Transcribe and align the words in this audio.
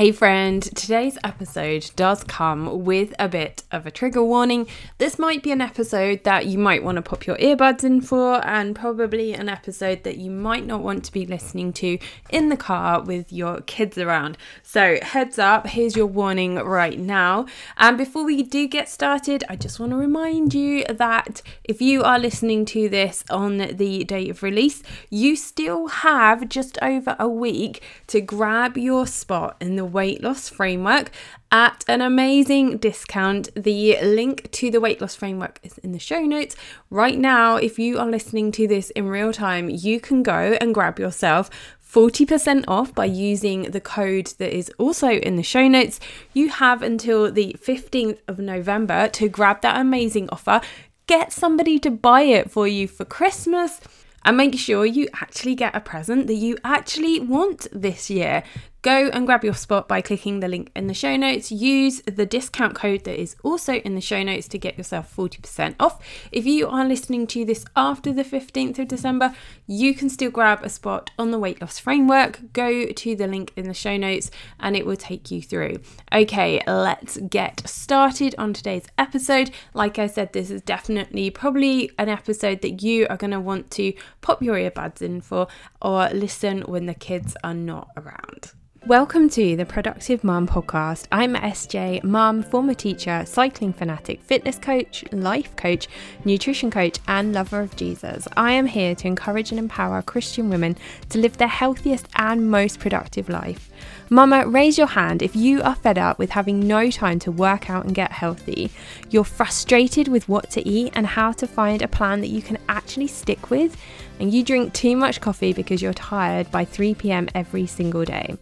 Hey 0.00 0.12
friend, 0.12 0.62
today's 0.62 1.18
episode 1.22 1.90
does 1.94 2.24
come 2.24 2.86
with 2.86 3.12
a 3.18 3.28
bit 3.28 3.64
of 3.70 3.84
a 3.84 3.90
trigger 3.90 4.24
warning. 4.24 4.66
This 4.96 5.18
might 5.18 5.42
be 5.42 5.52
an 5.52 5.60
episode 5.60 6.24
that 6.24 6.46
you 6.46 6.56
might 6.56 6.82
want 6.82 6.96
to 6.96 7.02
pop 7.02 7.26
your 7.26 7.36
earbuds 7.36 7.84
in 7.84 8.00
for, 8.00 8.42
and 8.46 8.74
probably 8.74 9.34
an 9.34 9.50
episode 9.50 10.04
that 10.04 10.16
you 10.16 10.30
might 10.30 10.64
not 10.64 10.82
want 10.82 11.04
to 11.04 11.12
be 11.12 11.26
listening 11.26 11.74
to 11.74 11.98
in 12.30 12.48
the 12.48 12.56
car 12.56 13.02
with 13.02 13.30
your 13.30 13.60
kids 13.60 13.98
around. 13.98 14.38
So, 14.62 15.00
heads 15.02 15.38
up, 15.38 15.66
here's 15.66 15.96
your 15.96 16.06
warning 16.06 16.54
right 16.54 16.98
now. 16.98 17.44
And 17.76 17.98
before 17.98 18.24
we 18.24 18.42
do 18.42 18.66
get 18.68 18.88
started, 18.88 19.44
I 19.50 19.56
just 19.56 19.78
want 19.78 19.92
to 19.92 19.96
remind 19.96 20.54
you 20.54 20.82
that 20.86 21.42
if 21.62 21.82
you 21.82 22.02
are 22.04 22.18
listening 22.18 22.64
to 22.64 22.88
this 22.88 23.22
on 23.28 23.58
the 23.58 24.04
date 24.04 24.30
of 24.30 24.42
release, 24.42 24.82
you 25.10 25.36
still 25.36 25.88
have 25.88 26.48
just 26.48 26.78
over 26.80 27.16
a 27.18 27.28
week 27.28 27.82
to 28.06 28.22
grab 28.22 28.78
your 28.78 29.06
spot 29.06 29.58
in 29.60 29.76
the 29.76 29.89
weight 29.92 30.22
loss 30.22 30.48
framework 30.48 31.10
at 31.52 31.84
an 31.88 32.00
amazing 32.00 32.78
discount. 32.78 33.48
The 33.54 33.98
link 34.02 34.50
to 34.52 34.70
the 34.70 34.80
weight 34.80 35.00
loss 35.00 35.14
framework 35.14 35.60
is 35.62 35.78
in 35.78 35.92
the 35.92 35.98
show 35.98 36.20
notes. 36.20 36.56
Right 36.90 37.18
now, 37.18 37.56
if 37.56 37.78
you 37.78 37.98
are 37.98 38.06
listening 38.06 38.52
to 38.52 38.66
this 38.66 38.90
in 38.90 39.08
real 39.08 39.32
time, 39.32 39.68
you 39.68 40.00
can 40.00 40.22
go 40.22 40.56
and 40.60 40.74
grab 40.74 40.98
yourself 40.98 41.50
40% 41.90 42.64
off 42.68 42.94
by 42.94 43.04
using 43.04 43.62
the 43.62 43.80
code 43.80 44.26
that 44.38 44.56
is 44.56 44.70
also 44.78 45.08
in 45.08 45.36
the 45.36 45.42
show 45.42 45.66
notes. 45.66 45.98
You 46.32 46.48
have 46.48 46.82
until 46.82 47.32
the 47.32 47.56
15th 47.58 48.18
of 48.28 48.38
November 48.38 49.08
to 49.08 49.28
grab 49.28 49.62
that 49.62 49.80
amazing 49.80 50.28
offer. 50.30 50.60
Get 51.06 51.32
somebody 51.32 51.80
to 51.80 51.90
buy 51.90 52.22
it 52.22 52.50
for 52.50 52.68
you 52.68 52.86
for 52.86 53.04
Christmas 53.04 53.80
and 54.24 54.36
make 54.36 54.56
sure 54.56 54.84
you 54.84 55.08
actually 55.20 55.54
get 55.54 55.74
a 55.74 55.80
present 55.80 56.26
that 56.28 56.34
you 56.34 56.58
actually 56.62 57.18
want 57.18 57.66
this 57.72 58.10
year. 58.10 58.44
Go 58.82 59.10
and 59.12 59.26
grab 59.26 59.44
your 59.44 59.52
spot 59.52 59.88
by 59.88 60.00
clicking 60.00 60.40
the 60.40 60.48
link 60.48 60.70
in 60.74 60.86
the 60.86 60.94
show 60.94 61.14
notes. 61.14 61.52
Use 61.52 62.00
the 62.06 62.24
discount 62.24 62.74
code 62.74 63.04
that 63.04 63.20
is 63.20 63.36
also 63.42 63.74
in 63.74 63.94
the 63.94 64.00
show 64.00 64.22
notes 64.22 64.48
to 64.48 64.58
get 64.58 64.78
yourself 64.78 65.14
40% 65.14 65.74
off. 65.78 66.02
If 66.32 66.46
you 66.46 66.66
are 66.66 66.86
listening 66.86 67.26
to 67.28 67.44
this 67.44 67.66
after 67.76 68.10
the 68.10 68.24
15th 68.24 68.78
of 68.78 68.88
December, 68.88 69.34
you 69.66 69.94
can 69.94 70.08
still 70.08 70.30
grab 70.30 70.62
a 70.62 70.70
spot 70.70 71.10
on 71.18 71.30
the 71.30 71.38
weight 71.38 71.60
loss 71.60 71.78
framework. 71.78 72.54
Go 72.54 72.86
to 72.86 73.14
the 73.14 73.26
link 73.26 73.52
in 73.54 73.68
the 73.68 73.74
show 73.74 73.98
notes 73.98 74.30
and 74.58 74.74
it 74.74 74.86
will 74.86 74.96
take 74.96 75.30
you 75.30 75.42
through. 75.42 75.80
Okay, 76.10 76.62
let's 76.66 77.18
get 77.18 77.68
started 77.68 78.34
on 78.38 78.54
today's 78.54 78.86
episode. 78.96 79.50
Like 79.74 79.98
I 79.98 80.06
said, 80.06 80.32
this 80.32 80.50
is 80.50 80.62
definitely 80.62 81.28
probably 81.28 81.90
an 81.98 82.08
episode 82.08 82.62
that 82.62 82.82
you 82.82 83.06
are 83.10 83.18
going 83.18 83.32
to 83.32 83.40
want 83.40 83.70
to 83.72 83.92
pop 84.22 84.42
your 84.42 84.56
earbuds 84.56 85.02
in 85.02 85.20
for 85.20 85.48
or 85.82 86.08
listen 86.14 86.62
when 86.62 86.86
the 86.86 86.94
kids 86.94 87.36
are 87.44 87.52
not 87.52 87.90
around. 87.94 88.52
Welcome 88.86 89.28
to 89.30 89.56
the 89.56 89.66
Productive 89.66 90.24
Mom 90.24 90.48
podcast. 90.48 91.06
I'm 91.12 91.34
SJ, 91.34 92.02
mom, 92.02 92.42
former 92.42 92.72
teacher, 92.72 93.24
cycling 93.26 93.74
fanatic, 93.74 94.22
fitness 94.22 94.56
coach, 94.56 95.04
life 95.12 95.54
coach, 95.54 95.86
nutrition 96.24 96.70
coach, 96.70 96.98
and 97.06 97.34
lover 97.34 97.60
of 97.60 97.76
Jesus. 97.76 98.26
I 98.38 98.52
am 98.52 98.64
here 98.64 98.94
to 98.94 99.06
encourage 99.06 99.50
and 99.50 99.58
empower 99.58 100.00
Christian 100.00 100.48
women 100.48 100.78
to 101.10 101.18
live 101.18 101.36
their 101.36 101.46
healthiest 101.46 102.08
and 102.16 102.50
most 102.50 102.80
productive 102.80 103.28
life. 103.28 103.70
Mama, 104.08 104.48
raise 104.48 104.78
your 104.78 104.86
hand 104.86 105.20
if 105.20 105.36
you 105.36 105.62
are 105.62 105.74
fed 105.74 105.98
up 105.98 106.18
with 106.18 106.30
having 106.30 106.66
no 106.66 106.90
time 106.90 107.18
to 107.20 107.30
work 107.30 107.68
out 107.68 107.84
and 107.84 107.94
get 107.94 108.10
healthy. 108.10 108.70
You're 109.10 109.24
frustrated 109.24 110.08
with 110.08 110.26
what 110.26 110.50
to 110.52 110.66
eat 110.66 110.94
and 110.96 111.06
how 111.06 111.32
to 111.32 111.46
find 111.46 111.82
a 111.82 111.86
plan 111.86 112.22
that 112.22 112.28
you 112.28 112.40
can 112.40 112.56
actually 112.68 113.08
stick 113.08 113.50
with, 113.50 113.76
and 114.18 114.32
you 114.32 114.42
drink 114.42 114.72
too 114.72 114.96
much 114.96 115.20
coffee 115.20 115.52
because 115.52 115.82
you're 115.82 115.92
tired 115.92 116.50
by 116.50 116.64
3 116.64 116.94
pm 116.94 117.28
every 117.34 117.66
single 117.66 118.06
day. 118.06 118.36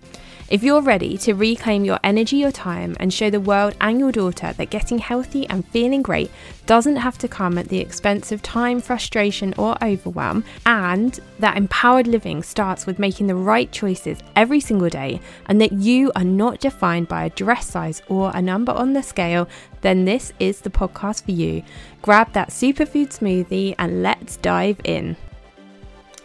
If 0.51 0.63
you're 0.63 0.81
ready 0.81 1.19
to 1.19 1.35
reclaim 1.35 1.85
your 1.85 2.01
energy, 2.03 2.37
your 2.37 2.51
time, 2.51 2.97
and 2.99 3.13
show 3.13 3.29
the 3.29 3.39
world 3.39 3.75
and 3.83 4.01
your 4.01 4.11
daughter 4.11 4.55
that 4.55 4.71
getting 4.71 4.97
healthy 4.97 5.47
and 5.47 5.69
feeling 5.69 6.01
great 6.01 6.31
doesn't 6.65 6.97
have 6.97 7.19
to 7.19 7.29
come 7.29 7.59
at 7.59 7.69
the 7.69 7.81
expense 7.81 8.33
of 8.33 8.41
time, 8.41 8.81
frustration, 8.81 9.53
or 9.59 9.77
overwhelm, 9.85 10.43
and 10.65 11.21
that 11.39 11.59
empowered 11.59 12.07
living 12.07 12.43
starts 12.43 12.87
with 12.87 12.99
making 12.99 13.27
the 13.27 13.35
right 13.35 13.71
choices 13.73 14.21
every 14.37 14.61
single 14.61 14.89
day, 14.89 15.21
and 15.49 15.61
that 15.61 15.73
you 15.73 16.11
are 16.17 16.25
not 16.25 16.61
defined 16.61 17.09
by 17.09 17.27
a 17.27 17.31
dress 17.31 17.67
size 17.67 18.01
or 18.09 18.33
a 18.35 18.41
number 18.41 18.73
on 18.73 18.95
the 18.95 19.03
scale, 19.03 19.47
then 19.83 20.07
this 20.07 20.33
is 20.41 20.63
the 20.63 20.71
podcast 20.71 21.27
for 21.27 21.33
you. 21.33 21.63
Grab 22.01 22.33
that 22.33 22.49
superfood 22.49 23.09
smoothie 23.09 23.75
and 23.79 24.03
let's 24.03 24.39
dive 24.39 24.81
in. 24.85 25.15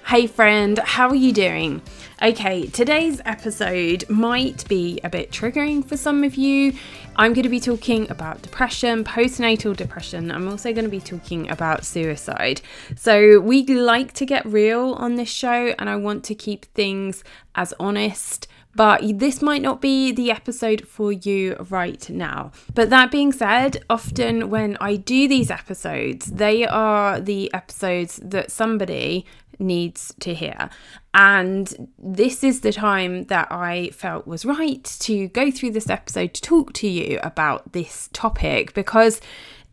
Hey 0.06 0.28
friend, 0.28 0.80
how 0.80 1.10
are 1.10 1.16
you 1.16 1.32
doing? 1.32 1.82
Okay, 2.24 2.68
today's 2.68 3.20
episode 3.26 4.10
might 4.10 4.66
be 4.70 4.98
a 5.04 5.10
bit 5.10 5.30
triggering 5.30 5.86
for 5.86 5.98
some 5.98 6.24
of 6.24 6.36
you. 6.36 6.72
I'm 7.18 7.34
going 7.34 7.44
to 7.44 7.50
be 7.50 7.60
talking 7.60 8.10
about 8.10 8.42
depression, 8.42 9.04
postnatal 9.04 9.76
depression. 9.76 10.32
I'm 10.32 10.48
also 10.48 10.72
going 10.72 10.86
to 10.86 10.90
be 10.90 11.02
talking 11.02 11.52
about 11.52 11.84
suicide. 11.84 12.62
So, 12.96 13.42
we 13.42 13.66
like 13.66 14.14
to 14.14 14.26
get 14.26 14.46
real 14.46 14.94
on 14.94 15.16
this 15.16 15.28
show, 15.28 15.76
and 15.78 15.90
I 15.90 15.98
want 15.98 16.24
to 16.24 16.34
keep 16.34 16.64
things 16.74 17.26
as 17.56 17.74
honest 17.78 18.48
but 18.76 19.02
this 19.20 19.40
might 19.40 19.62
not 19.62 19.82
be 19.82 20.12
the 20.12 20.32
episode 20.32 20.88
for 20.88 21.12
you 21.12 21.56
right 21.70 22.10
now. 22.10 22.52
But 22.74 22.90
that 22.90 23.12
being 23.12 23.32
said, 23.32 23.86
often 23.88 24.50
when 24.50 24.78
I 24.82 24.96
do 24.96 25.28
these 25.28 25.52
episodes, 25.52 26.26
they 26.26 26.66
are 26.66 27.20
the 27.20 27.54
episodes 27.54 28.20
that 28.24 28.50
somebody 28.50 29.28
needs 29.60 30.14
to 30.22 30.34
hear. 30.34 30.72
And 31.14 31.92
this 32.00 32.44
is 32.44 32.62
the 32.62 32.72
time 32.72 33.26
that 33.26 33.48
I 33.52 33.90
felt 33.90 34.26
was 34.26 34.46
right 34.46 34.84
to 35.02 35.28
go 35.28 35.52
through 35.52 35.72
this 35.72 35.90
episode 35.90 36.34
to 36.34 36.42
talk 36.42 36.74
to 36.74 36.88
you 36.88 37.20
about 37.22 37.74
this 37.74 38.10
topic 38.14 38.74
because 38.74 39.22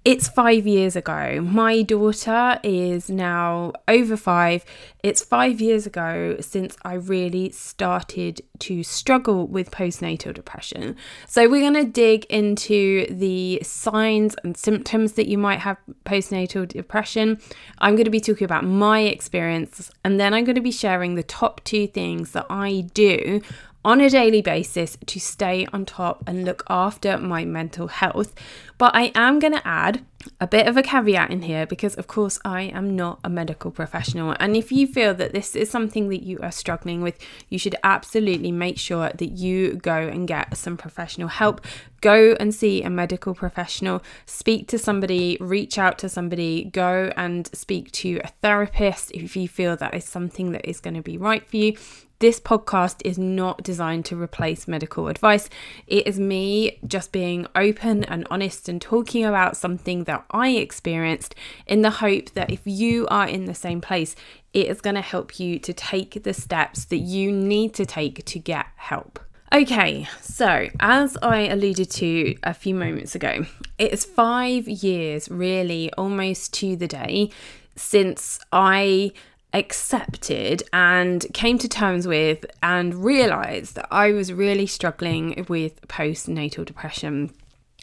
it's 0.04 0.28
five 0.28 0.66
years 0.66 0.96
ago. 0.96 1.40
My 1.42 1.82
daughter 1.82 2.58
is 2.62 3.10
now 3.10 3.72
over 3.86 4.16
five. 4.16 4.64
It's 5.02 5.22
five 5.22 5.60
years 5.60 5.86
ago 5.86 6.36
since 6.40 6.74
I 6.82 6.94
really 6.94 7.50
started 7.50 8.40
to 8.60 8.82
struggle 8.82 9.46
with 9.46 9.70
postnatal 9.70 10.32
depression. 10.32 10.96
So, 11.26 11.48
we're 11.48 11.60
going 11.60 11.84
to 11.84 11.90
dig 11.90 12.24
into 12.26 13.06
the 13.10 13.60
signs 13.62 14.34
and 14.42 14.56
symptoms 14.56 15.12
that 15.12 15.28
you 15.28 15.36
might 15.36 15.60
have 15.60 15.76
postnatal 16.04 16.66
depression. 16.66 17.38
I'm 17.78 17.94
going 17.94 18.04
to 18.04 18.10
be 18.10 18.20
talking 18.20 18.46
about 18.46 18.64
my 18.64 19.00
experience, 19.00 19.90
and 20.02 20.18
then 20.18 20.32
I'm 20.32 20.44
going 20.44 20.54
to 20.54 20.62
be 20.62 20.72
sharing 20.72 21.14
the 21.14 21.22
top 21.22 21.62
two 21.64 21.86
things 21.86 22.32
that 22.32 22.46
I 22.48 22.86
do 22.94 23.42
on 23.84 24.00
a 24.00 24.10
daily 24.10 24.42
basis 24.42 24.96
to 25.06 25.18
stay 25.18 25.66
on 25.72 25.86
top 25.86 26.22
and 26.26 26.44
look 26.44 26.62
after 26.68 27.16
my 27.18 27.44
mental 27.44 27.88
health. 27.88 28.34
But 28.76 28.94
I 28.94 29.12
am 29.14 29.38
going 29.38 29.52
to 29.54 29.66
add 29.66 30.04
a 30.38 30.46
bit 30.46 30.66
of 30.66 30.76
a 30.76 30.82
caveat 30.82 31.30
in 31.30 31.42
here 31.42 31.66
because, 31.66 31.94
of 31.94 32.06
course, 32.06 32.38
I 32.44 32.62
am 32.62 32.94
not 32.94 33.20
a 33.24 33.30
medical 33.30 33.70
professional. 33.70 34.36
And 34.38 34.54
if 34.54 34.70
you 34.70 34.86
feel 34.86 35.14
that 35.14 35.32
this 35.32 35.56
is 35.56 35.70
something 35.70 36.08
that 36.10 36.22
you 36.22 36.38
are 36.42 36.50
struggling 36.50 37.00
with, 37.00 37.18
you 37.48 37.58
should 37.58 37.76
absolutely 37.82 38.52
make 38.52 38.78
sure 38.78 39.10
that 39.14 39.30
you 39.32 39.74
go 39.74 39.96
and 39.96 40.28
get 40.28 40.56
some 40.56 40.76
professional 40.76 41.28
help. 41.28 41.62
Go 42.02 42.36
and 42.40 42.54
see 42.54 42.82
a 42.82 42.90
medical 42.90 43.34
professional, 43.34 44.02
speak 44.26 44.68
to 44.68 44.78
somebody, 44.78 45.38
reach 45.40 45.78
out 45.78 45.98
to 45.98 46.08
somebody, 46.08 46.64
go 46.64 47.12
and 47.16 47.48
speak 47.54 47.90
to 47.92 48.20
a 48.24 48.28
therapist 48.42 49.10
if 49.12 49.36
you 49.36 49.48
feel 49.48 49.76
that 49.76 49.94
is 49.94 50.04
something 50.04 50.52
that 50.52 50.68
is 50.68 50.80
going 50.80 50.94
to 50.94 51.02
be 51.02 51.18
right 51.18 51.46
for 51.48 51.56
you. 51.56 51.76
This 52.20 52.38
podcast 52.38 53.00
is 53.02 53.18
not 53.18 53.62
designed 53.62 54.04
to 54.04 54.20
replace 54.20 54.68
medical 54.68 55.08
advice. 55.08 55.48
It 55.86 56.06
is 56.06 56.20
me 56.20 56.78
just 56.86 57.12
being 57.12 57.46
open 57.56 58.04
and 58.04 58.26
honest 58.30 58.68
and 58.68 58.78
talking 58.78 59.24
about 59.24 59.56
something 59.56 60.04
that 60.04 60.26
I 60.30 60.50
experienced 60.50 61.34
in 61.66 61.80
the 61.80 61.88
hope 61.88 62.32
that 62.32 62.50
if 62.50 62.60
you 62.66 63.08
are 63.08 63.26
in 63.26 63.46
the 63.46 63.54
same 63.54 63.80
place, 63.80 64.14
it 64.52 64.66
is 64.66 64.82
going 64.82 64.96
to 64.96 65.00
help 65.00 65.40
you 65.40 65.58
to 65.60 65.72
take 65.72 66.22
the 66.22 66.34
steps 66.34 66.84
that 66.84 66.98
you 66.98 67.32
need 67.32 67.72
to 67.74 67.86
take 67.86 68.22
to 68.26 68.38
get 68.38 68.66
help. 68.76 69.18
Okay, 69.50 70.06
so 70.20 70.68
as 70.78 71.16
I 71.22 71.48
alluded 71.48 71.90
to 71.92 72.36
a 72.42 72.52
few 72.52 72.74
moments 72.74 73.14
ago, 73.14 73.46
it 73.78 73.94
is 73.94 74.04
five 74.04 74.68
years, 74.68 75.30
really, 75.30 75.90
almost 75.94 76.52
to 76.54 76.76
the 76.76 76.86
day, 76.86 77.30
since 77.76 78.38
I 78.52 79.12
accepted 79.52 80.62
and 80.72 81.26
came 81.32 81.58
to 81.58 81.68
terms 81.68 82.06
with 82.06 82.46
and 82.62 83.04
realized 83.04 83.74
that 83.74 83.88
I 83.90 84.12
was 84.12 84.32
really 84.32 84.66
struggling 84.66 85.44
with 85.48 85.80
postnatal 85.88 86.64
depression. 86.64 87.32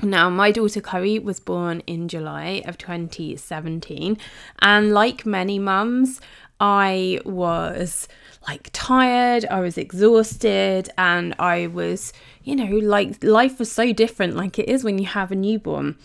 Now, 0.03 0.29
my 0.29 0.51
daughter 0.51 0.79
Chloe 0.79 1.19
was 1.19 1.39
born 1.39 1.81
in 1.87 2.07
July 2.07 2.61
of 2.65 2.77
2017, 2.77 4.17
and 4.59 4.93
like 4.93 5.25
many 5.25 5.57
mums, 5.57 6.21
I 6.59 7.19
was 7.25 8.07
like 8.47 8.69
tired, 8.73 9.45
I 9.45 9.59
was 9.59 9.77
exhausted, 9.77 10.89
and 10.97 11.33
I 11.39 11.67
was, 11.67 12.13
you 12.43 12.55
know, 12.55 12.77
like 12.77 13.23
life 13.23 13.57
was 13.57 13.71
so 13.71 13.91
different, 13.91 14.35
like 14.35 14.59
it 14.59 14.69
is 14.69 14.83
when 14.83 14.99
you 14.99 15.07
have 15.07 15.31
a 15.31 15.35
newborn. 15.35 15.97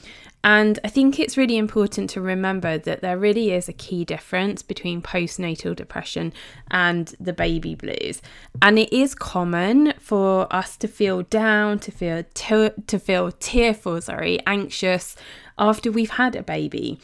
And 0.44 0.78
I 0.82 0.88
think 0.88 1.20
it's 1.20 1.36
really 1.36 1.56
important 1.56 2.10
to 2.10 2.20
remember 2.20 2.76
that 2.76 3.00
there 3.00 3.16
really 3.16 3.52
is 3.52 3.68
a 3.68 3.72
key 3.72 4.04
difference 4.04 4.62
between 4.62 5.00
postnatal 5.00 5.76
depression 5.76 6.32
and 6.70 7.14
the 7.20 7.32
baby 7.32 7.74
blues. 7.76 8.20
And 8.60 8.78
it 8.78 8.92
is 8.92 9.14
common 9.14 9.94
for 10.00 10.52
us 10.54 10.76
to 10.78 10.88
feel 10.88 11.22
down, 11.22 11.78
to 11.80 11.92
feel 11.92 12.24
te- 12.34 12.70
to 12.86 12.98
feel 12.98 13.30
tearful, 13.32 14.00
sorry, 14.00 14.40
anxious 14.46 15.14
after 15.58 15.92
we've 15.92 16.10
had 16.10 16.34
a 16.34 16.42
baby. 16.42 16.98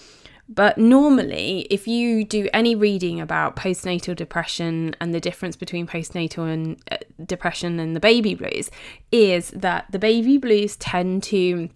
But 0.49 0.79
normally, 0.79 1.67
if 1.69 1.87
you 1.87 2.25
do 2.25 2.49
any 2.55 2.75
reading 2.75 3.20
about 3.20 3.55
postnatal 3.55 4.17
depression 4.17 4.96
and 4.99 5.14
the 5.14 5.20
difference 5.20 5.56
between 5.56 5.87
postnatal 5.87 6.50
and 6.50 6.82
uh, 6.91 6.96
depression 7.26 7.79
and 7.79 7.94
the 7.94 8.00
baby 8.00 8.34
blues, 8.34 8.70
is 9.12 9.50
that 9.50 9.84
the 9.91 9.99
baby 9.99 10.38
blues 10.38 10.76
tend 10.76 11.23
to 11.25 11.69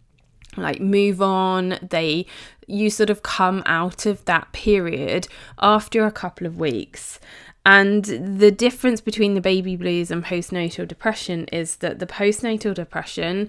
like 0.56 0.81
move 0.81 1.22
on. 1.22 1.78
They 1.82 2.26
you 2.66 2.90
sort 2.90 3.10
of 3.10 3.22
come 3.22 3.62
out 3.66 4.06
of 4.06 4.25
that 4.25 4.52
period 4.52 5.28
after 5.58 6.06
a 6.06 6.12
couple 6.12 6.46
of 6.46 6.58
weeks. 6.58 7.19
And 7.64 8.04
the 8.04 8.50
difference 8.50 9.00
between 9.00 9.34
the 9.34 9.40
baby 9.40 9.76
blues 9.76 10.10
and 10.10 10.25
postnatal 10.25 10.88
depression 10.88 11.44
is 11.46 11.76
that 11.76 11.99
the 11.99 12.06
postnatal 12.06 12.75
depression 12.75 13.49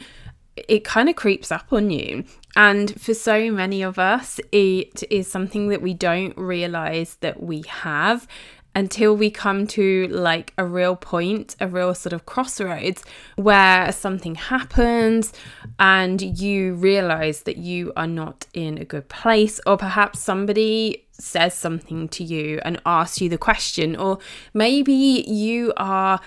it 0.56 0.84
kind 0.84 1.10
of 1.10 1.16
creeps 1.16 1.52
up 1.52 1.74
on 1.74 1.90
you. 1.90 2.24
And 2.56 3.00
for 3.02 3.14
so 3.14 3.52
many 3.52 3.82
of 3.82 3.98
us, 3.98 4.40
it 4.52 5.04
is 5.10 5.28
something 5.28 5.70
that 5.70 5.82
we 5.82 5.96
don't 5.96 6.38
realize 6.38 7.18
that 7.22 7.42
we 7.42 7.64
have 7.68 8.28
until 8.76 9.16
we 9.16 9.30
come 9.30 9.68
to 9.68 10.08
like 10.08 10.54
a 10.58 10.66
real 10.66 10.96
point, 10.96 11.56
a 11.60 11.68
real 11.68 11.94
sort 11.94 12.14
of 12.14 12.26
crossroads 12.26 13.04
where 13.36 13.92
something 13.92 14.36
happens 14.36 15.32
and 15.80 16.40
you 16.40 16.74
realize 16.76 17.44
that 17.44 17.58
you 17.58 17.94
are 17.96 18.08
not 18.08 18.48
in 18.54 18.78
a 18.78 18.86
good 18.86 19.10
place, 19.10 19.60
or 19.66 19.78
perhaps 19.78 20.20
somebody 20.20 21.06
says 21.12 21.54
something 21.54 22.08
to 22.10 22.24
you 22.24 22.60
and 22.66 22.82
asks 22.86 23.22
you 23.22 23.30
the 23.30 23.38
question, 23.38 23.96
or 23.96 24.18
maybe 24.54 25.24
you 25.28 25.72
are 25.78 26.20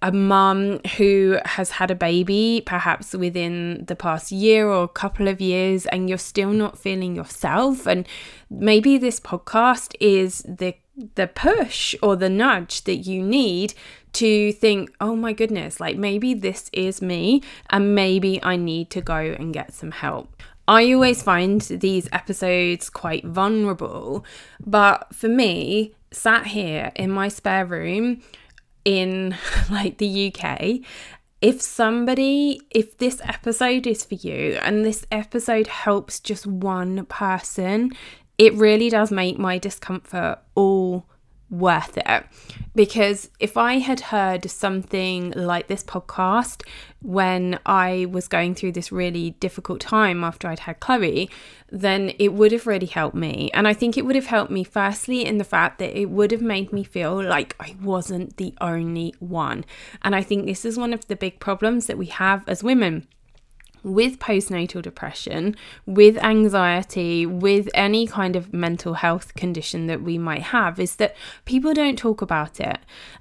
a 0.00 0.10
mum 0.10 0.80
who 0.96 1.38
has 1.44 1.70
had 1.70 1.90
a 1.90 1.94
baby 1.94 2.62
perhaps 2.66 3.12
within 3.12 3.84
the 3.86 3.94
past 3.94 4.32
year 4.32 4.68
or 4.68 4.82
a 4.84 4.88
couple 4.88 5.28
of 5.28 5.40
years 5.40 5.86
and 5.86 6.08
you're 6.08 6.18
still 6.18 6.50
not 6.50 6.76
feeling 6.76 7.14
yourself. 7.14 7.86
And 7.86 8.06
maybe 8.50 8.98
this 8.98 9.20
podcast 9.20 9.94
is 10.00 10.42
the 10.42 10.74
the 11.14 11.26
push 11.26 11.94
or 12.02 12.16
the 12.16 12.28
nudge 12.28 12.84
that 12.84 12.96
you 12.96 13.22
need 13.22 13.74
to 14.12 14.52
think 14.52 14.92
oh 15.00 15.16
my 15.16 15.32
goodness 15.32 15.80
like 15.80 15.96
maybe 15.96 16.34
this 16.34 16.68
is 16.72 17.00
me 17.00 17.42
and 17.70 17.94
maybe 17.94 18.42
I 18.42 18.56
need 18.56 18.90
to 18.90 19.00
go 19.00 19.16
and 19.16 19.54
get 19.54 19.72
some 19.72 19.90
help. 19.90 20.42
I 20.68 20.92
always 20.92 21.22
find 21.22 21.60
these 21.60 22.08
episodes 22.12 22.90
quite 22.90 23.24
vulnerable 23.24 24.24
but 24.64 25.14
for 25.14 25.28
me 25.28 25.94
sat 26.10 26.46
here 26.48 26.92
in 26.94 27.10
my 27.10 27.28
spare 27.28 27.66
room 27.66 28.22
in 28.84 29.36
like 29.70 29.98
the 29.98 30.32
UK, 30.34 30.80
if 31.40 31.60
somebody, 31.60 32.60
if 32.70 32.98
this 32.98 33.20
episode 33.24 33.86
is 33.86 34.04
for 34.04 34.14
you 34.14 34.58
and 34.62 34.84
this 34.84 35.06
episode 35.10 35.66
helps 35.66 36.20
just 36.20 36.46
one 36.46 37.04
person, 37.06 37.90
it 38.38 38.54
really 38.54 38.88
does 38.88 39.10
make 39.10 39.38
my 39.38 39.58
discomfort 39.58 40.38
all 40.54 41.06
worth 41.52 41.98
it. 41.98 42.24
Because 42.74 43.30
if 43.38 43.58
I 43.58 43.74
had 43.74 44.00
heard 44.00 44.50
something 44.50 45.32
like 45.36 45.68
this 45.68 45.84
podcast 45.84 46.62
when 47.02 47.60
I 47.66 48.06
was 48.10 48.26
going 48.26 48.54
through 48.54 48.72
this 48.72 48.90
really 48.90 49.32
difficult 49.32 49.80
time 49.80 50.24
after 50.24 50.48
I'd 50.48 50.60
had 50.60 50.80
Chloe, 50.80 51.28
then 51.70 52.12
it 52.18 52.32
would 52.32 52.52
have 52.52 52.66
really 52.66 52.86
helped 52.86 53.14
me. 53.14 53.50
And 53.52 53.68
I 53.68 53.74
think 53.74 53.98
it 53.98 54.06
would 54.06 54.16
have 54.16 54.26
helped 54.26 54.50
me, 54.50 54.64
firstly, 54.64 55.26
in 55.26 55.36
the 55.36 55.44
fact 55.44 55.78
that 55.78 55.96
it 55.96 56.06
would 56.06 56.30
have 56.30 56.42
made 56.42 56.72
me 56.72 56.82
feel 56.82 57.22
like 57.22 57.54
I 57.60 57.76
wasn't 57.82 58.38
the 58.38 58.54
only 58.60 59.14
one. 59.18 59.66
And 60.00 60.16
I 60.16 60.22
think 60.22 60.46
this 60.46 60.64
is 60.64 60.78
one 60.78 60.94
of 60.94 61.06
the 61.06 61.16
big 61.16 61.38
problems 61.38 61.86
that 61.86 61.98
we 61.98 62.06
have 62.06 62.48
as 62.48 62.64
women 62.64 63.06
with 63.82 64.18
postnatal 64.18 64.82
depression, 64.82 65.56
with 65.86 66.16
anxiety, 66.18 67.26
with 67.26 67.68
any 67.74 68.06
kind 68.06 68.36
of 68.36 68.52
mental 68.52 68.94
health 68.94 69.34
condition 69.34 69.86
that 69.86 70.02
we 70.02 70.18
might 70.18 70.42
have, 70.42 70.78
is 70.78 70.96
that 70.96 71.16
people 71.44 71.74
don't 71.74 71.98
talk 71.98 72.22
about 72.22 72.60
it. 72.60 72.78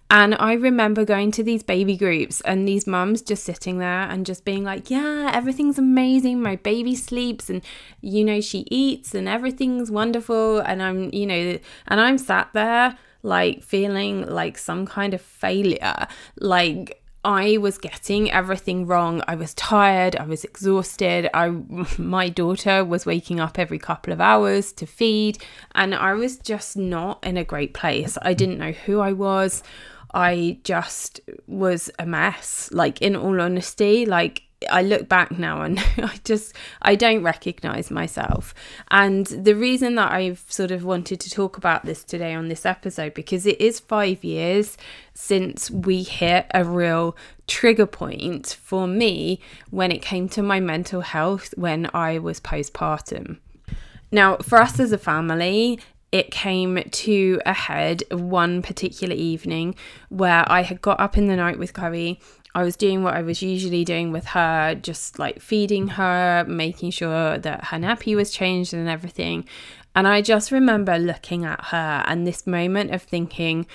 And 0.09 0.35
I 0.39 0.53
remember 0.53 1.05
going 1.05 1.31
to 1.31 1.43
these 1.43 1.63
baby 1.63 1.95
groups 1.95 2.41
and 2.41 2.67
these 2.67 2.85
mums 2.85 3.21
just 3.21 3.43
sitting 3.43 3.77
there 3.77 4.03
and 4.09 4.25
just 4.25 4.43
being 4.43 4.63
like, 4.63 4.89
Yeah, 4.89 5.31
everything's 5.33 5.79
amazing. 5.79 6.41
My 6.41 6.57
baby 6.57 6.95
sleeps 6.95 7.49
and, 7.49 7.61
you 8.01 8.23
know, 8.25 8.41
she 8.41 8.65
eats 8.69 9.15
and 9.15 9.27
everything's 9.27 9.89
wonderful. 9.89 10.59
And 10.59 10.83
I'm, 10.83 11.13
you 11.13 11.25
know, 11.25 11.57
and 11.87 12.01
I'm 12.01 12.17
sat 12.17 12.49
there 12.53 12.97
like 13.23 13.63
feeling 13.63 14.27
like 14.27 14.57
some 14.57 14.85
kind 14.85 15.13
of 15.13 15.21
failure. 15.21 16.07
Like, 16.39 17.00
I 17.23 17.57
was 17.57 17.77
getting 17.77 18.31
everything 18.31 18.87
wrong. 18.87 19.21
I 19.27 19.35
was 19.35 19.53
tired, 19.53 20.15
I 20.15 20.25
was 20.25 20.43
exhausted. 20.43 21.29
I 21.33 21.49
my 21.97 22.29
daughter 22.29 22.83
was 22.83 23.05
waking 23.05 23.39
up 23.39 23.59
every 23.59 23.79
couple 23.79 24.11
of 24.11 24.21
hours 24.21 24.71
to 24.73 24.85
feed 24.85 25.43
and 25.75 25.93
I 25.93 26.13
was 26.13 26.37
just 26.37 26.75
not 26.77 27.23
in 27.23 27.37
a 27.37 27.43
great 27.43 27.73
place. 27.73 28.17
I 28.21 28.33
didn't 28.33 28.57
know 28.57 28.71
who 28.71 28.99
I 28.99 29.13
was. 29.13 29.63
I 30.13 30.59
just 30.63 31.21
was 31.47 31.89
a 31.99 32.05
mess. 32.05 32.69
Like 32.71 33.01
in 33.01 33.15
all 33.15 33.39
honesty, 33.39 34.05
like 34.05 34.43
I 34.69 34.81
look 34.81 35.09
back 35.09 35.37
now 35.37 35.61
and 35.61 35.79
I 35.97 36.19
just 36.23 36.55
I 36.81 36.95
don't 36.95 37.23
recognize 37.23 37.89
myself. 37.89 38.53
And 38.89 39.25
the 39.25 39.55
reason 39.55 39.95
that 39.95 40.11
I've 40.11 40.45
sort 40.49 40.71
of 40.71 40.83
wanted 40.83 41.19
to 41.21 41.29
talk 41.29 41.57
about 41.57 41.85
this 41.85 42.03
today 42.03 42.33
on 42.33 42.47
this 42.47 42.65
episode 42.65 43.13
because 43.13 43.45
it 43.45 43.59
is 43.59 43.79
5 43.79 44.23
years 44.23 44.77
since 45.13 45.71
we 45.71 46.03
hit 46.03 46.45
a 46.53 46.63
real 46.63 47.15
trigger 47.47 47.85
point 47.85 48.57
for 48.61 48.87
me 48.87 49.39
when 49.69 49.91
it 49.91 50.01
came 50.01 50.29
to 50.29 50.43
my 50.43 50.59
mental 50.59 51.01
health 51.01 51.53
when 51.57 51.89
I 51.93 52.19
was 52.19 52.39
postpartum. 52.39 53.39
Now, 54.11 54.37
for 54.37 54.59
us 54.59 54.79
as 54.79 54.91
a 54.91 54.97
family, 54.97 55.79
it 56.11 56.31
came 56.31 56.83
to 56.83 57.41
a 57.45 57.53
head 57.53 58.03
one 58.11 58.61
particular 58.61 59.15
evening 59.15 59.75
where 60.09 60.43
I 60.51 60.63
had 60.63 60.81
got 60.81 60.99
up 60.99 61.17
in 61.17 61.27
the 61.27 61.35
night 61.35 61.57
with 61.57 61.73
Chloe 61.73 62.19
I 62.53 62.63
was 62.63 62.75
doing 62.75 63.03
what 63.03 63.13
I 63.13 63.21
was 63.21 63.41
usually 63.41 63.85
doing 63.85 64.11
with 64.11 64.25
her, 64.27 64.75
just 64.75 65.19
like 65.19 65.41
feeding 65.41 65.87
her, 65.89 66.45
making 66.47 66.91
sure 66.91 67.37
that 67.37 67.65
her 67.65 67.77
nappy 67.77 68.15
was 68.15 68.31
changed 68.31 68.73
and 68.73 68.89
everything. 68.89 69.45
And 69.95 70.07
I 70.07 70.21
just 70.21 70.51
remember 70.51 70.97
looking 70.97 71.45
at 71.45 71.65
her 71.65 72.03
and 72.05 72.27
this 72.27 72.45
moment 72.45 72.91
of 72.91 73.03
thinking, 73.03 73.67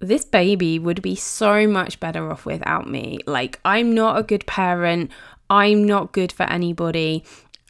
this 0.00 0.24
baby 0.24 0.78
would 0.78 1.02
be 1.02 1.14
so 1.14 1.66
much 1.66 2.00
better 2.00 2.30
off 2.30 2.44
without 2.44 2.88
me. 2.88 3.18
Like, 3.26 3.60
I'm 3.64 3.94
not 3.94 4.18
a 4.18 4.22
good 4.22 4.46
parent. 4.46 5.10
I'm 5.50 5.84
not 5.84 6.12
good 6.12 6.32
for 6.32 6.44
anybody. 6.44 7.24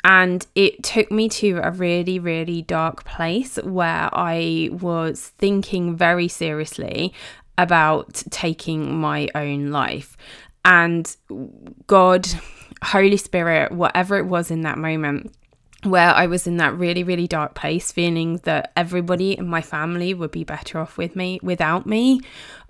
And 0.04 0.46
it 0.54 0.82
took 0.82 1.10
me 1.10 1.28
to 1.30 1.60
a 1.62 1.70
really, 1.70 2.18
really 2.18 2.62
dark 2.62 3.04
place 3.04 3.56
where 3.56 4.08
I 4.12 4.70
was 4.72 5.32
thinking 5.38 5.96
very 5.96 6.28
seriously 6.28 7.12
about 7.56 8.22
taking 8.30 8.96
my 8.96 9.28
own 9.34 9.70
life. 9.70 10.16
And 10.64 11.14
God, 11.86 12.28
Holy 12.82 13.16
Spirit, 13.16 13.72
whatever 13.72 14.16
it 14.18 14.26
was 14.26 14.50
in 14.50 14.62
that 14.62 14.78
moment, 14.78 15.34
where 15.85 16.12
I 16.12 16.26
was 16.26 16.47
in 16.47 16.56
that 16.56 16.76
really, 16.76 17.04
really 17.04 17.28
dark 17.28 17.54
place, 17.54 17.92
feeling 17.92 18.38
that 18.38 18.73
everybody 18.76 19.38
in 19.38 19.47
my 19.47 19.62
family 19.62 20.12
would 20.12 20.32
be 20.32 20.44
better 20.44 20.78
off 20.78 20.99
with 20.99 21.14
me 21.14 21.38
without 21.42 21.87
me. 21.87 22.20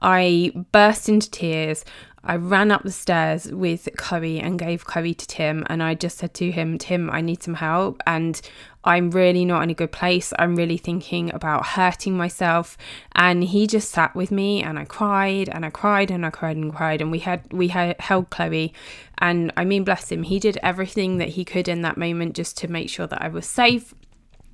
I 0.01 0.53
burst 0.73 1.09
into 1.09 1.31
tears. 1.31 1.85
I 2.23 2.37
ran 2.37 2.71
up 2.71 2.83
the 2.83 2.93
stairs 2.93 3.51
with 3.51 3.89
Chloe 3.97 4.41
and 4.41 4.59
gave 4.59 4.85
Chloe 4.85 5.15
to 5.15 5.27
Tim. 5.27 5.65
And 5.71 5.83
I 5.83 5.95
just 5.95 6.19
said 6.19 6.35
to 6.35 6.51
him, 6.51 6.77
Tim, 6.77 7.09
I 7.11 7.23
need 7.23 7.43
some 7.43 7.55
help. 7.55 8.03
And 8.07 8.41
I'm 8.89 9.11
really 9.11 9.45
not 9.45 9.63
in 9.63 9.69
a 9.69 9.75
good 9.75 9.93
place. 9.93 10.33
I'm 10.39 10.57
really 10.57 10.79
thinking 10.79 11.33
about 11.35 11.67
hurting 11.67 12.17
myself. 12.17 12.79
And 13.15 13.45
he 13.45 13.67
just 13.67 13.91
sat 13.91 14.15
with 14.17 14.31
me 14.31 14.63
and 14.63 14.79
I 14.79 14.87
cried 14.87 15.51
and 15.51 15.67
I 15.67 15.71
cried 15.71 16.11
and 16.11 16.25
I 16.25 16.31
cried 16.31 16.57
and 16.57 16.75
cried. 16.75 17.03
And 17.03 17.11
we 17.11 17.19
had, 17.19 17.53
we 17.53 17.69
had 17.69 18.01
held 18.01 18.31
Chloe. 18.31 18.73
And 19.19 19.53
I 19.59 19.67
mean, 19.67 19.85
bless 19.85 20.11
him, 20.11 20.23
he 20.23 20.39
did 20.39 20.59
everything 20.63 21.19
that 21.19 21.29
he 21.31 21.45
could 21.45 21.69
in 21.69 21.83
that 21.83 21.99
moment 21.99 22.35
just 22.35 22.57
to 22.59 22.69
make 22.69 22.89
sure 22.89 23.07
that 23.07 23.21
I 23.21 23.29
was 23.29 23.47
safe. 23.47 23.93